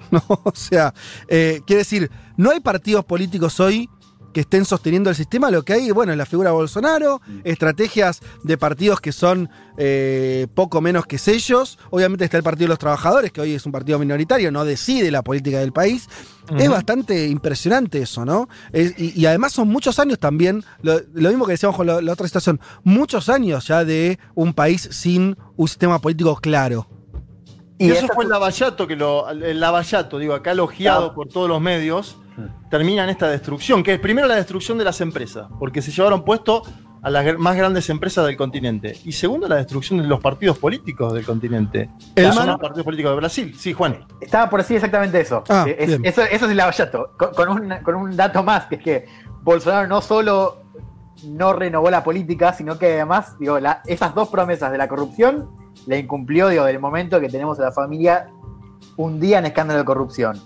No, 0.10 0.22
o 0.28 0.52
sea, 0.54 0.92
eh, 1.28 1.60
quiere 1.66 1.80
decir, 1.80 2.10
no 2.36 2.50
hay 2.50 2.60
partidos 2.60 3.04
políticos 3.04 3.60
hoy 3.60 3.88
que 4.32 4.42
estén 4.42 4.64
sosteniendo 4.64 5.10
el 5.10 5.16
sistema, 5.16 5.50
lo 5.50 5.64
que 5.64 5.72
hay, 5.72 5.90
bueno, 5.90 6.12
es 6.12 6.18
la 6.18 6.24
figura 6.24 6.50
de 6.50 6.54
Bolsonaro, 6.54 7.20
estrategias 7.42 8.20
de 8.44 8.56
partidos 8.56 9.00
que 9.00 9.10
son 9.10 9.50
eh, 9.76 10.46
poco 10.54 10.80
menos 10.80 11.04
que 11.06 11.18
sellos. 11.18 11.80
Obviamente 11.90 12.24
está 12.24 12.36
el 12.36 12.44
Partido 12.44 12.66
de 12.66 12.68
los 12.68 12.78
Trabajadores, 12.78 13.32
que 13.32 13.40
hoy 13.40 13.54
es 13.54 13.66
un 13.66 13.72
partido 13.72 13.98
minoritario, 13.98 14.52
no 14.52 14.64
decide 14.64 15.10
la 15.10 15.22
política 15.22 15.58
del 15.58 15.72
país. 15.72 16.08
Es 16.56 16.68
bastante 16.70 17.26
impresionante 17.26 18.02
eso, 18.02 18.24
¿no? 18.24 18.48
Es- 18.72 18.94
y, 18.98 19.20
y 19.20 19.26
además 19.26 19.52
son 19.52 19.66
muchos 19.66 19.98
años 19.98 20.20
también, 20.20 20.64
lo, 20.82 21.00
lo 21.12 21.28
mismo 21.28 21.44
que 21.44 21.52
decíamos 21.52 21.76
con 21.76 21.88
la, 21.88 22.00
la 22.00 22.12
otra 22.12 22.26
situación, 22.28 22.60
muchos 22.84 23.28
años 23.28 23.66
ya 23.66 23.84
de 23.84 24.18
un 24.36 24.54
país 24.54 24.88
sin 24.92 25.36
un 25.56 25.66
sistema 25.68 25.98
político 26.00 26.36
claro. 26.36 26.86
Y, 27.80 27.90
eso 27.90 28.08
fue 28.14 28.24
el 28.24 28.30
lavallato, 28.30 28.86
que 28.86 28.94
lo, 28.96 29.28
el 29.30 29.58
lavallato, 29.58 30.18
digo, 30.18 30.34
acá 30.34 30.50
elogiado 30.52 31.00
Claro. 31.00 31.14
por 31.14 31.28
todos 31.28 31.48
los 31.48 31.60
medios, 31.60 32.18
termina 32.70 33.04
en 33.04 33.10
esta 33.10 33.28
destrucción, 33.28 33.82
que 33.82 33.94
es 33.94 34.00
primero 34.00 34.26
la 34.28 34.34
destrucción 34.36 34.78
de 34.78 34.84
las 34.84 35.00
empresas, 35.00 35.48
porque 35.58 35.80
se 35.82 35.90
llevaron 35.90 36.24
puesto 36.24 36.62
a 37.02 37.08
las 37.08 37.38
más 37.38 37.56
grandes 37.56 37.88
empresas 37.88 38.26
del 38.26 38.36
continente. 38.36 38.94
Y 39.04 39.12
segundo, 39.12 39.48
la 39.48 39.56
destrucción 39.56 40.00
de 40.02 40.06
los 40.06 40.20
partidos 40.20 40.58
políticos 40.58 41.14
del 41.14 41.24
continente. 41.24 41.88
El 42.14 42.34
man- 42.34 42.46
los 42.48 42.60
partidos 42.60 42.84
políticos 42.84 43.12
de 43.12 43.16
Brasil. 43.16 43.54
Sí, 43.58 43.72
Juan. 43.72 44.04
Estaba 44.20 44.50
por 44.50 44.60
decir 44.60 44.76
exactamente 44.76 45.18
eso. 45.18 45.42
Ah, 45.48 45.64
Eh, 45.66 45.76
es- 45.78 45.90
eso, 46.02 46.22
eso 46.22 46.44
es 46.44 46.50
el 46.50 46.56
lavallato. 46.58 47.12
Con, 47.18 47.32
con 47.32 47.48
un, 47.48 47.74
con 47.82 47.94
un 47.94 48.14
dato 48.16 48.42
más, 48.42 48.66
que 48.66 48.74
es 48.74 48.82
que 48.82 49.06
Bolsonaro 49.42 49.88
no 49.88 50.02
solo 50.02 50.58
no 51.24 51.52
renovó 51.54 51.90
la 51.90 52.04
política, 52.04 52.52
sino 52.52 52.78
que 52.78 52.92
además, 52.94 53.38
digo, 53.38 53.58
la- 53.58 53.80
esas 53.86 54.14
dos 54.14 54.28
promesas 54.28 54.70
de 54.70 54.76
la 54.78 54.86
corrupción 54.88 55.48
la 55.86 55.96
incumplió, 55.96 56.48
digo, 56.48 56.64
del 56.64 56.78
momento 56.78 57.20
que 57.20 57.28
tenemos 57.28 57.58
a 57.60 57.64
la 57.64 57.72
familia 57.72 58.28
un 58.96 59.18
día 59.20 59.38
en 59.38 59.46
escándalo 59.46 59.78
de 59.80 59.84
corrupción. 59.84 60.38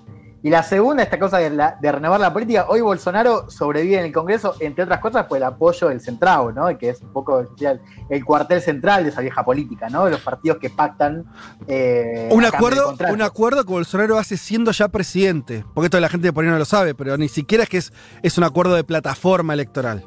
Y 0.43 0.51
la 0.51 0.63
segunda, 0.63 1.03
esta 1.03 1.19
cosa 1.19 1.39
de, 1.39 1.49
la- 1.49 1.79
de 1.81 1.91
renovar 1.91 2.21
la 2.21 2.31
política, 2.31 2.67
hoy 2.69 2.83
Bolsonaro 2.83 3.49
sobrevive 3.51 3.99
en 3.99 4.05
el 4.05 4.13
Congreso, 4.13 4.55
entre 4.61 4.85
otras 4.85 5.01
cosas, 5.01 5.25
por 5.25 5.39
el 5.39 5.43
apoyo 5.43 5.89
del 5.89 6.03
Centrado, 6.03 6.53
¿no? 6.53 6.67
Que 6.77 6.91
es 6.91 7.01
un 7.01 7.15
poco 7.15 7.41
el, 7.41 7.81
el 8.11 8.25
cuartel 8.27 8.61
central 8.61 9.05
de 9.05 9.09
esa 9.09 9.23
vieja 9.23 9.43
política, 9.43 9.89
¿no? 9.89 10.05
De 10.05 10.11
los 10.11 10.21
partidos 10.21 10.59
que 10.59 10.69
pactan. 10.69 11.25
eh, 11.67 12.29
Un 12.31 12.45
acuerdo, 12.45 12.95
un 13.11 13.23
acuerdo 13.23 13.65
que 13.65 13.73
Bolsonaro 13.73 14.19
hace 14.19 14.37
siendo 14.37 14.71
ya 14.73 14.89
presidente. 14.89 15.65
Porque 15.73 15.87
esto 15.87 15.99
la 15.99 16.11
gente 16.11 16.27
de 16.29 16.33
por 16.35 16.45
ahí 16.45 16.51
no 16.51 16.59
lo 16.59 16.67
sabe, 16.67 16.95
pero 16.95 17.17
ni 17.17 17.29
siquiera 17.29 17.65
es 17.65 17.71
que 17.71 17.79
es, 17.79 17.93
es 18.23 18.37
un 18.37 18.45
acuerdo 18.45 18.75
de 18.75 18.85
plataforma 18.85 19.55
electoral. 19.55 20.05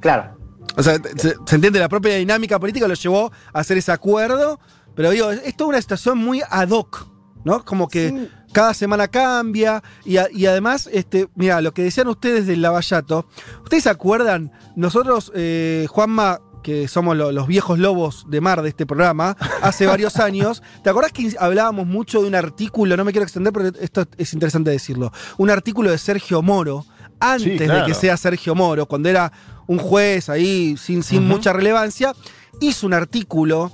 Claro. 0.00 0.36
O 0.76 0.82
sea, 0.82 0.96
se, 1.16 1.34
se 1.46 1.54
entiende, 1.54 1.78
la 1.80 1.88
propia 1.88 2.14
dinámica 2.16 2.58
política 2.60 2.86
lo 2.86 2.94
llevó 2.94 3.32
a 3.52 3.58
hacer 3.60 3.78
ese 3.78 3.92
acuerdo, 3.92 4.60
pero 4.94 5.10
digo, 5.10 5.30
es, 5.30 5.40
es 5.44 5.56
toda 5.56 5.70
una 5.70 5.80
situación 5.80 6.18
muy 6.18 6.42
ad 6.48 6.68
hoc, 6.70 7.06
¿no? 7.44 7.64
Como 7.64 7.88
que 7.88 8.10
Sí. 8.10 8.28
cada 8.52 8.74
semana 8.74 9.08
cambia 9.08 9.82
y, 10.04 10.16
a- 10.18 10.28
y 10.32 10.46
además, 10.46 10.88
este, 10.92 11.28
mira, 11.34 11.60
lo 11.60 11.72
que 11.72 11.82
decían 11.82 12.08
ustedes 12.08 12.46
del 12.46 12.62
lavallato, 12.62 13.26
¿ustedes 13.62 13.84
se 13.84 13.90
acuerdan? 13.90 14.52
Nosotros, 14.76 15.32
eh, 15.34 15.86
Juanma, 15.88 16.40
que 16.62 16.88
somos 16.88 17.16
lo- 17.16 17.30
los 17.32 17.46
viejos 17.46 17.78
lobos 17.78 18.24
de 18.28 18.40
mar 18.40 18.60
de 18.62 18.68
este 18.70 18.86
programa, 18.86 19.36
hace 19.62 19.86
varios 20.00 20.16
años, 20.16 20.62
¿te 20.82 20.90
acordás 20.90 21.12
que 21.12 21.34
hablábamos 21.38 21.86
mucho 21.86 22.20
de 22.22 22.28
un 22.28 22.34
artículo, 22.34 22.96
no 22.96 23.04
me 23.04 23.12
quiero 23.12 23.24
extender, 23.24 23.52
pero 23.52 23.68
esto 23.80 24.04
es 24.18 24.32
interesante 24.34 24.70
decirlo, 24.70 25.12
un 25.38 25.48
artículo 25.50 25.90
de 25.90 25.98
Sergio 25.98 26.42
Moro, 26.42 26.84
antes 27.20 27.58
de 27.60 27.64
claro. 27.66 27.86
que 27.86 27.94
sea 27.94 28.16
Sergio 28.16 28.54
Moro, 28.54 28.86
cuando 28.86 29.08
era 29.08 29.32
un 29.66 29.78
juez 29.78 30.28
ahí 30.28 30.76
sin, 30.76 31.02
sin 31.02 31.26
mucha 31.26 31.52
relevancia, 31.52 32.14
hizo 32.60 32.86
un 32.86 32.94
artículo 32.94 33.72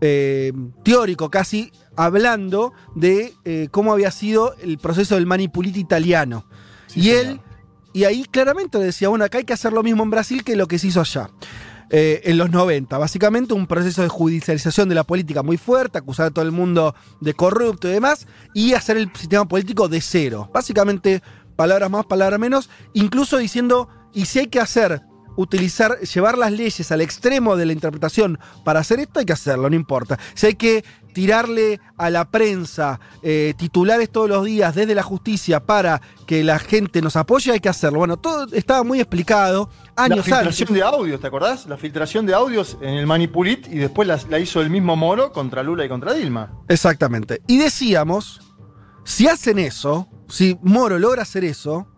eh, 0.00 0.52
teórico 0.82 1.30
casi 1.30 1.72
hablando 1.96 2.72
de 2.94 3.34
eh, 3.44 3.68
cómo 3.70 3.92
había 3.92 4.10
sido 4.10 4.54
el 4.62 4.78
proceso 4.78 5.14
del 5.16 5.26
manipulito 5.26 5.78
italiano. 5.78 6.46
Sí, 6.86 7.00
y 7.00 7.02
señor. 7.04 7.18
él, 7.26 7.40
y 7.92 8.04
ahí 8.04 8.24
claramente 8.24 8.78
decía, 8.78 9.08
bueno, 9.08 9.24
acá 9.24 9.38
hay 9.38 9.44
que 9.44 9.52
hacer 9.52 9.72
lo 9.72 9.82
mismo 9.82 10.02
en 10.02 10.10
Brasil 10.10 10.44
que 10.44 10.56
lo 10.56 10.66
que 10.66 10.78
se 10.78 10.88
hizo 10.88 11.00
allá. 11.00 11.30
eh, 11.94 12.22
en 12.24 12.38
los 12.38 12.50
90. 12.50 12.96
Básicamente 12.96 13.52
un 13.52 13.66
proceso 13.66 14.00
de 14.02 14.08
judicialización 14.08 14.88
de 14.88 14.94
la 14.94 15.04
política 15.04 15.42
muy 15.42 15.58
fuerte, 15.58 15.98
acusar 15.98 16.28
a 16.28 16.30
todo 16.30 16.44
el 16.44 16.50
mundo 16.50 16.94
de 17.20 17.34
corrupto 17.34 17.86
y 17.86 17.92
demás, 17.92 18.26
y 18.54 18.72
hacer 18.72 18.96
el 18.96 19.10
sistema 19.14 19.46
político 19.46 19.88
de 19.88 20.00
cero. 20.00 20.50
Básicamente, 20.54 21.22
palabras 21.54 21.90
más, 21.90 22.06
palabras 22.06 22.40
menos, 22.40 22.70
incluso 22.94 23.36
diciendo, 23.36 23.88
y 24.14 24.24
si 24.24 24.38
hay 24.38 24.46
que 24.46 24.58
hacer, 24.58 25.02
utilizar, 25.36 25.98
llevar 26.00 26.38
las 26.38 26.52
leyes 26.52 26.90
al 26.92 27.00
extremo 27.00 27.56
de 27.56 27.66
la 27.66 27.72
interpretación 27.72 28.38
para 28.64 28.80
hacer 28.80 29.00
esto, 29.00 29.20
hay 29.20 29.26
que 29.26 29.32
hacerlo, 29.32 29.68
no 29.70 29.76
importa. 29.76 30.18
Si 30.34 30.46
hay 30.46 30.54
que 30.54 30.84
tirarle 31.12 31.78
a 31.98 32.10
la 32.10 32.30
prensa 32.30 32.98
eh, 33.22 33.54
titulares 33.56 34.10
todos 34.10 34.28
los 34.28 34.44
días 34.44 34.74
desde 34.74 34.94
la 34.94 35.02
justicia 35.02 35.60
para 35.60 36.00
que 36.26 36.42
la 36.42 36.58
gente 36.58 37.02
nos 37.02 37.16
apoye, 37.16 37.52
hay 37.52 37.60
que 37.60 37.68
hacerlo. 37.68 37.98
Bueno, 37.98 38.16
todo 38.16 38.46
estaba 38.52 38.82
muy 38.82 39.00
explicado 39.00 39.68
La 39.96 40.04
años 40.04 40.18
antes. 40.20 40.34
filtración 40.34 40.72
de 40.72 40.82
audios, 40.82 41.20
¿te 41.20 41.26
acordás? 41.26 41.66
La 41.66 41.76
filtración 41.76 42.24
de 42.26 42.34
audios 42.34 42.78
en 42.80 42.94
el 42.94 43.06
Manipulit 43.06 43.66
y 43.68 43.76
después 43.76 44.08
la, 44.08 44.18
la 44.30 44.38
hizo 44.38 44.60
el 44.62 44.70
mismo 44.70 44.96
Moro 44.96 45.32
contra 45.32 45.62
Lula 45.62 45.84
y 45.84 45.88
contra 45.88 46.14
Dilma. 46.14 46.50
Exactamente. 46.68 47.42
Y 47.46 47.58
decíamos, 47.58 48.40
si 49.04 49.28
hacen 49.28 49.58
eso, 49.58 50.08
si 50.28 50.58
Moro 50.62 50.98
logra 50.98 51.22
hacer 51.22 51.44
eso, 51.44 51.88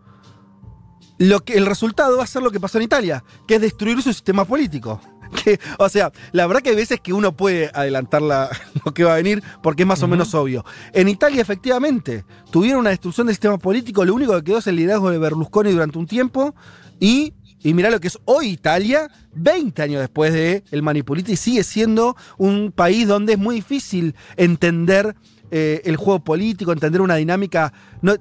lo 1.17 1.39
que, 1.41 1.53
el 1.53 1.65
resultado 1.65 2.17
va 2.17 2.23
a 2.23 2.27
ser 2.27 2.41
lo 2.43 2.51
que 2.51 2.59
pasó 2.59 2.77
en 2.77 2.83
Italia, 2.83 3.23
que 3.47 3.55
es 3.55 3.61
destruir 3.61 4.01
su 4.01 4.11
sistema 4.13 4.45
político. 4.45 4.99
Que, 5.43 5.59
o 5.79 5.89
sea, 5.89 6.11
la 6.33 6.45
verdad 6.45 6.61
que 6.61 6.69
hay 6.69 6.75
veces 6.75 7.01
que 7.01 7.11
uno 7.11 7.35
puede 7.35 7.71
adelantar 7.73 8.21
la- 8.21 8.47
lo 8.85 8.93
que 8.93 9.03
va 9.03 9.13
a 9.13 9.17
venir 9.17 9.43
porque 9.63 9.81
es 9.83 9.87
más 9.87 10.01
o 10.03 10.07
menos 10.07 10.33
obvio. 10.35 10.63
En 10.93 11.09
Italia, 11.09 11.41
efectivamente, 11.41 12.23
tuvieron 12.51 12.81
una 12.81 12.91
destrucción 12.91 13.25
del 13.27 13.35
sistema 13.35 13.57
político, 13.57 14.05
lo 14.05 14.13
único 14.13 14.33
que 14.35 14.43
quedó 14.43 14.59
es 14.59 14.67
el 14.67 14.75
liderazgo 14.75 15.09
de 15.09 15.17
Berlusconi 15.17 15.71
durante 15.71 15.97
un 15.97 16.05
tiempo 16.05 16.53
y, 16.99 17.33
y 17.59 17.73
mirá 17.73 17.89
lo 17.89 17.99
que 17.99 18.07
es 18.07 18.19
hoy 18.25 18.49
Italia, 18.49 19.09
20 19.33 19.81
años 19.81 19.99
después 20.01 20.31
de 20.31 20.63
el 20.69 20.83
Manipulito, 20.83 21.31
y 21.31 21.35
sigue 21.37 21.63
siendo 21.63 22.15
un 22.37 22.71
país 22.71 23.07
donde 23.07 23.33
es 23.33 23.39
muy 23.39 23.55
difícil 23.55 24.15
entender 24.37 25.15
eh, 25.57 25.81
el 25.85 25.95
juego 25.95 26.21
político, 26.21 26.73
entender 26.73 26.99
una 26.99 27.15
dinámica, 27.15 27.71
no- 28.01 28.15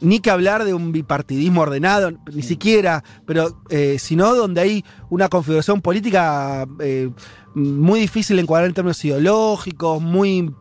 ni 0.00 0.18
que 0.18 0.30
hablar 0.30 0.64
de 0.64 0.74
un 0.74 0.90
bipartidismo 0.90 1.60
ordenado, 1.60 2.10
ni 2.34 2.42
siquiera, 2.42 3.04
pero 3.24 3.62
eh, 3.68 3.98
sino 4.00 4.34
donde 4.34 4.60
hay 4.60 4.84
una 5.10 5.28
configuración 5.28 5.80
política 5.80 6.66
eh, 6.80 7.08
muy 7.54 8.00
difícil 8.00 8.34
de 8.36 8.42
encuadrar 8.42 8.68
en 8.68 8.74
términos 8.74 9.04
ideológicos, 9.04 10.02
muy 10.02 10.52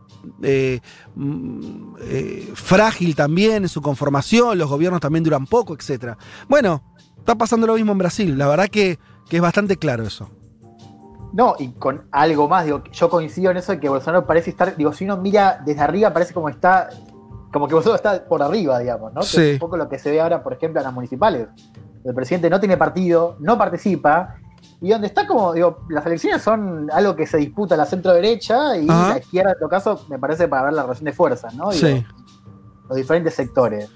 eh, 0.44 0.80
mm, 1.16 1.96
eh, 2.02 2.50
frágil 2.54 3.16
también 3.16 3.64
en 3.64 3.70
su 3.70 3.82
conformación, 3.82 4.60
los 4.60 4.70
gobiernos 4.70 5.02
también 5.02 5.24
duran 5.24 5.48
poco, 5.48 5.74
etc. 5.74 6.16
Bueno, 6.48 6.84
está 7.18 7.34
pasando 7.36 7.66
lo 7.66 7.74
mismo 7.74 7.94
en 7.94 7.98
Brasil, 7.98 8.38
la 8.38 8.48
verdad 8.48 8.68
que, 8.68 9.00
que 9.28 9.38
es 9.38 9.42
bastante 9.42 9.78
claro 9.78 10.04
eso. 10.06 10.30
No, 11.32 11.56
y 11.60 11.70
con 11.74 12.08
algo 12.12 12.48
más, 12.48 12.66
digo, 12.66 12.84
yo 12.92 13.10
coincido 13.10 13.52
en 13.52 13.58
eso 13.58 13.72
de 13.72 13.80
que 13.80 13.88
Bolsonaro 13.90 14.26
parece 14.26 14.50
estar, 14.50 14.76
digo, 14.76 14.92
si 14.94 15.06
uno 15.06 15.18
mira 15.18 15.62
desde 15.64 15.82
arriba 15.82 16.12
parece 16.12 16.34
como 16.34 16.50
está, 16.50 16.90
como 17.54 17.68
que 17.68 17.76
Bolsonaro 17.76 17.96
está 17.98 18.26
por 18.28 18.42
arriba, 18.42 18.80
digamos, 18.80 19.14
¿no? 19.14 19.22
Que 19.22 19.28
Sí. 19.28 19.42
es 19.42 19.54
un 19.54 19.60
poco 19.60 19.78
lo 19.78 19.88
que 19.88 20.00
se 20.00 20.10
ve 20.12 20.22
ahora, 20.22 20.42
por 20.42 20.54
ejemplo, 20.54 20.80
en 20.80 20.86
las 20.86 20.94
municipales. 20.94 21.48
El 22.04 22.16
presidente 22.16 22.50
no 22.50 22.60
tiene 22.60 22.78
partido, 22.78 23.36
no 23.40 23.58
participa, 23.58 24.36
y 24.82 24.90
donde 24.90 25.08
está 25.08 25.28
como, 25.28 25.54
digo, 25.54 25.80
las 25.90 26.06
elecciones 26.06 26.42
son 26.42 26.90
algo 26.92 27.16
que 27.16 27.28
se 27.28 27.38
disputa 27.38 27.78
la 27.78 27.86
centro 27.86 28.12
derecha 28.14 28.76
y 28.78 28.90
Ajá. 28.90 29.10
la 29.14 29.20
izquierda, 29.20 29.52
en 29.52 29.60
todo 29.60 29.70
caso, 29.70 30.06
me 30.10 30.18
parece 30.18 30.48
para 30.48 30.64
ver 30.64 30.74
la 30.74 30.82
relación 30.84 31.06
de 31.06 31.14
fuerzas, 31.14 31.54
¿no? 31.54 31.70
Digo, 31.70 31.88
Sí. 31.88 32.06
los 32.88 32.98
diferentes 32.98 33.34
sectores. 33.36 33.90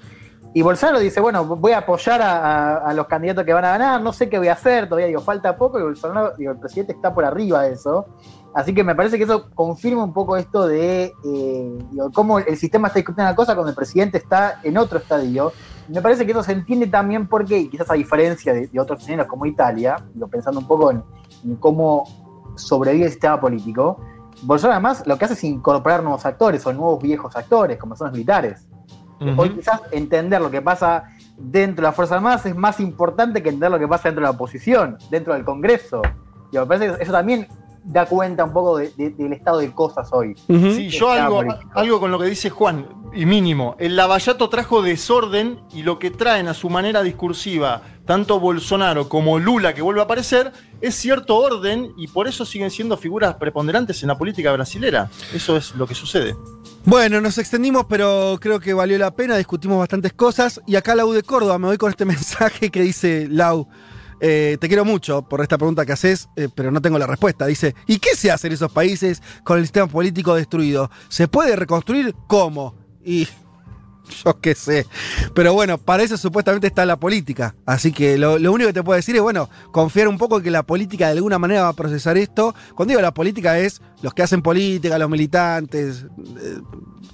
Y 0.56 0.62
Bolsonaro 0.62 1.00
dice, 1.00 1.20
bueno, 1.20 1.44
voy 1.46 1.72
a 1.72 1.80
apoyar 1.80 2.22
a, 2.22 2.94
los 2.94 3.08
candidatos 3.08 3.44
que 3.44 3.54
van 3.54 3.66
a 3.66 3.72
ganar, 3.72 4.02
no 4.02 4.14
sé 4.14 4.30
qué 4.30 4.38
voy 4.38 4.50
a 4.50 4.54
hacer, 4.54 4.88
todavía 4.88 5.08
digo, 5.08 5.22
falta 5.22 5.58
poco, 5.58 5.80
y 5.80 5.84
Bolsonaro, 5.84 6.34
digo, 6.38 6.52
el 6.52 6.60
presidente 6.60 6.94
está 6.94 7.14
por 7.14 7.26
arriba 7.26 7.64
de 7.64 7.74
eso. 7.74 8.06
Así 8.54 8.72
que 8.72 8.84
me 8.84 8.94
parece 8.94 9.18
que 9.18 9.24
eso 9.24 9.50
confirma 9.56 10.04
un 10.04 10.14
poco 10.14 10.38
esto 10.38 10.68
de 10.68 11.12
eh, 11.26 11.78
cómo 12.14 12.38
el 12.38 12.56
sistema 12.56 12.88
está 12.88 13.00
discutiendo 13.00 13.30
una 13.30 13.36
cosa 13.36 13.56
cuando 13.56 13.72
el 13.72 13.76
presidente 13.76 14.20
está 14.20 14.60
en 14.62 14.78
otro 14.78 15.00
estadio. 15.00 15.52
Me 15.88 16.04
parece 16.04 16.24
que 16.24 16.34
eso 16.34 16.44
se 16.44 16.52
entiende 16.52 16.86
también 16.86 17.28
porque, 17.28 17.58
y 17.58 17.68
quizás 17.68 17.90
a 17.90 17.96
diferencia 17.96 18.54
de, 18.54 18.68
de 18.68 18.80
otros 18.80 19.02
escenarios 19.02 19.28
como 19.28 19.48
Italia, 19.48 19.96
digo, 20.14 20.28
pensando 20.28 20.60
un 20.60 20.68
poco 20.68 20.92
en, 20.92 21.04
en 21.44 21.56
cómo 21.56 22.04
sobrevive 22.56 23.06
el 23.06 23.12
sistema 23.12 23.42
político, 23.42 23.98
Bolsonaro 24.44 24.76
además 24.76 25.04
lo 25.08 25.18
que 25.18 25.26
hace 25.26 25.34
es 25.34 25.44
incorporar 25.46 26.04
nuevos 26.04 26.24
actores 26.26 26.64
o 26.68 26.74
nuevos 26.74 27.02
viejos 27.02 27.36
actores, 27.36 27.78
como 27.78 27.96
son 27.96 28.08
los 28.08 28.14
militares. 28.14 28.68
Hoy 29.38 29.50
quizás 29.52 29.82
entender 29.92 30.42
lo 30.42 30.50
que 30.52 30.62
pasa 30.62 31.04
dentro 31.38 31.78
de 31.84 31.88
las 31.90 31.96
Fuerzas 31.96 32.18
Armadas 32.18 32.46
es 32.46 32.56
más 32.56 32.80
importante 32.80 33.42
que 33.42 33.50
entender 33.50 33.72
lo 33.72 33.80
que 33.80 33.88
pasa 33.88 34.10
dentro 34.10 34.22
de 34.22 34.26
la 34.26 34.32
oposición, 34.32 34.98
dentro 35.10 35.34
del 35.34 35.44
Congreso. 35.44 36.02
Y 36.52 36.58
me 36.58 36.66
parece 36.66 36.96
que 36.96 37.04
eso 37.04 37.12
también 37.12 37.48
da 37.86 38.06
cuenta 38.06 38.46
un 38.46 38.54
poco 38.54 38.78
de- 38.78 38.92
de- 38.96 39.10
del 39.10 39.34
estado 39.34 39.58
de 39.60 39.72
cosas 39.74 40.08
hoy. 40.14 40.36
Sí, 40.48 40.88
yo 40.90 41.12
algo, 41.12 41.38
político. 41.38 41.72
algo 41.74 42.00
con 42.00 42.12
lo 42.12 42.20
que 42.20 42.28
dice 42.28 42.50
Juan, 42.50 42.88
y 43.14 43.26
mínimo. 43.26 43.76
El 43.78 43.96
Lavallato 43.98 44.48
trajo 44.50 44.82
desorden 44.82 45.60
y 45.74 45.84
lo 45.84 46.00
que 46.00 46.10
traen 46.10 46.48
a 46.48 46.54
su 46.54 46.70
manera 46.70 47.04
discursiva, 47.04 47.82
tanto 48.06 48.40
Bolsonaro 48.40 49.10
como 49.10 49.38
Lula, 49.38 49.74
que 49.74 49.82
vuelve 49.82 50.00
a 50.00 50.06
aparecer, 50.06 50.52
es 50.80 50.96
cierto 50.96 51.36
orden 51.38 51.92
y 51.98 52.08
por 52.08 52.28
eso 52.28 52.46
siguen 52.46 52.72
siendo 52.72 52.96
figuras 52.96 53.36
preponderantes 53.36 54.02
en 54.02 54.08
la 54.08 54.18
política 54.18 54.52
brasilera. 54.54 55.10
Eso 55.34 55.58
es 55.58 55.76
lo 55.76 55.86
que 55.86 55.94
sucede. 55.96 56.36
Bueno, 56.86 57.22
nos 57.22 57.38
extendimos, 57.38 57.86
pero 57.88 58.38
creo 58.42 58.60
que 58.60 58.74
valió 58.74 58.98
la 58.98 59.16
pena, 59.16 59.38
discutimos 59.38 59.80
bastantes 59.80 60.12
cosas. 60.12 60.60
Y 60.68 60.76
acá 60.76 60.96
Lau 60.96 61.14
de 61.14 61.24
Córdoba, 61.24 61.58
me 61.58 61.68
voy 61.68 61.78
con 61.78 61.90
este 61.90 62.04
mensaje 62.06 62.70
que 62.70 62.82
dice, 62.82 63.28
Lau, 63.30 63.70
eh, 64.20 64.58
te 64.60 64.68
quiero 64.68 64.84
mucho 64.84 65.22
por 65.22 65.42
esta 65.42 65.58
pregunta 65.58 65.86
que 65.86 65.94
haces, 65.94 66.28
eh, 66.36 66.50
pero 66.54 66.72
no 66.72 66.82
tengo 66.82 67.00
la 67.00 67.08
respuesta. 67.08 67.46
Dice, 67.46 67.74
¿y 67.88 68.00
qué 68.00 68.16
se 68.18 68.32
hace 68.32 68.48
en 68.48 68.54
esos 68.54 68.72
países 68.72 69.22
con 69.46 69.60
el 69.60 69.64
sistema 69.64 69.88
político 69.88 70.36
destruido? 70.36 70.92
¿Se 71.08 71.30
puede 71.30 71.56
reconstruir? 71.56 72.14
¿Cómo? 72.28 72.76
Y 73.02 73.30
yo 74.26 74.40
qué 74.40 74.56
sé. 74.56 74.86
Pero 75.34 75.54
bueno, 75.54 75.78
para 75.78 76.04
eso 76.04 76.18
supuestamente 76.18 76.68
está 76.68 76.86
la 76.86 76.98
política. 76.98 77.56
Así 77.66 77.92
que 77.92 78.18
lo, 78.18 78.36
único 78.36 78.68
que 78.68 78.74
te 78.74 78.84
puedo 78.84 78.96
decir 78.96 79.16
es, 79.16 79.22
bueno, 79.22 79.50
confiar 79.72 80.08
un 80.08 80.18
poco 80.18 80.38
en 80.38 80.44
que 80.44 80.52
la 80.52 80.64
política 80.64 81.08
de 81.08 81.14
alguna 81.14 81.40
manera 81.40 81.64
va 81.64 81.70
a 81.70 81.74
procesar 81.74 82.18
esto. 82.18 82.54
Cuando 82.76 82.92
digo 82.92 83.02
la 83.02 83.14
política 83.14 83.58
es 83.60 83.82
los 84.02 84.14
que 84.14 84.24
hacen 84.24 84.42
política, 84.42 84.98
los 84.98 85.10
militantes, 85.10 86.06
eh, 86.42 86.60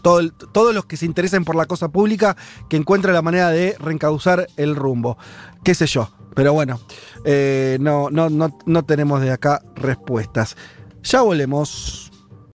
todo 0.01 0.29
todos 0.29 0.73
los 0.73 0.85
que 0.85 0.97
se 0.97 1.05
interesen 1.05 1.45
por 1.45 1.55
la 1.55 1.65
cosa 1.65 1.89
pública, 1.89 2.35
que 2.69 2.77
encuentren 2.77 3.13
la 3.13 3.21
manera 3.21 3.49
de 3.49 3.75
reencauzar 3.79 4.47
el 4.57 4.75
rumbo. 4.75 5.17
Qué 5.63 5.75
sé 5.75 5.85
yo. 5.85 6.09
Pero 6.35 6.53
bueno, 6.53 6.79
eh, 7.25 7.77
no, 7.81 8.09
no, 8.09 8.29
no, 8.29 8.57
no 8.65 8.85
tenemos 8.85 9.21
de 9.21 9.31
acá 9.31 9.61
respuestas. 9.75 10.55
Ya 11.03 11.21
volvemos. 11.21 12.08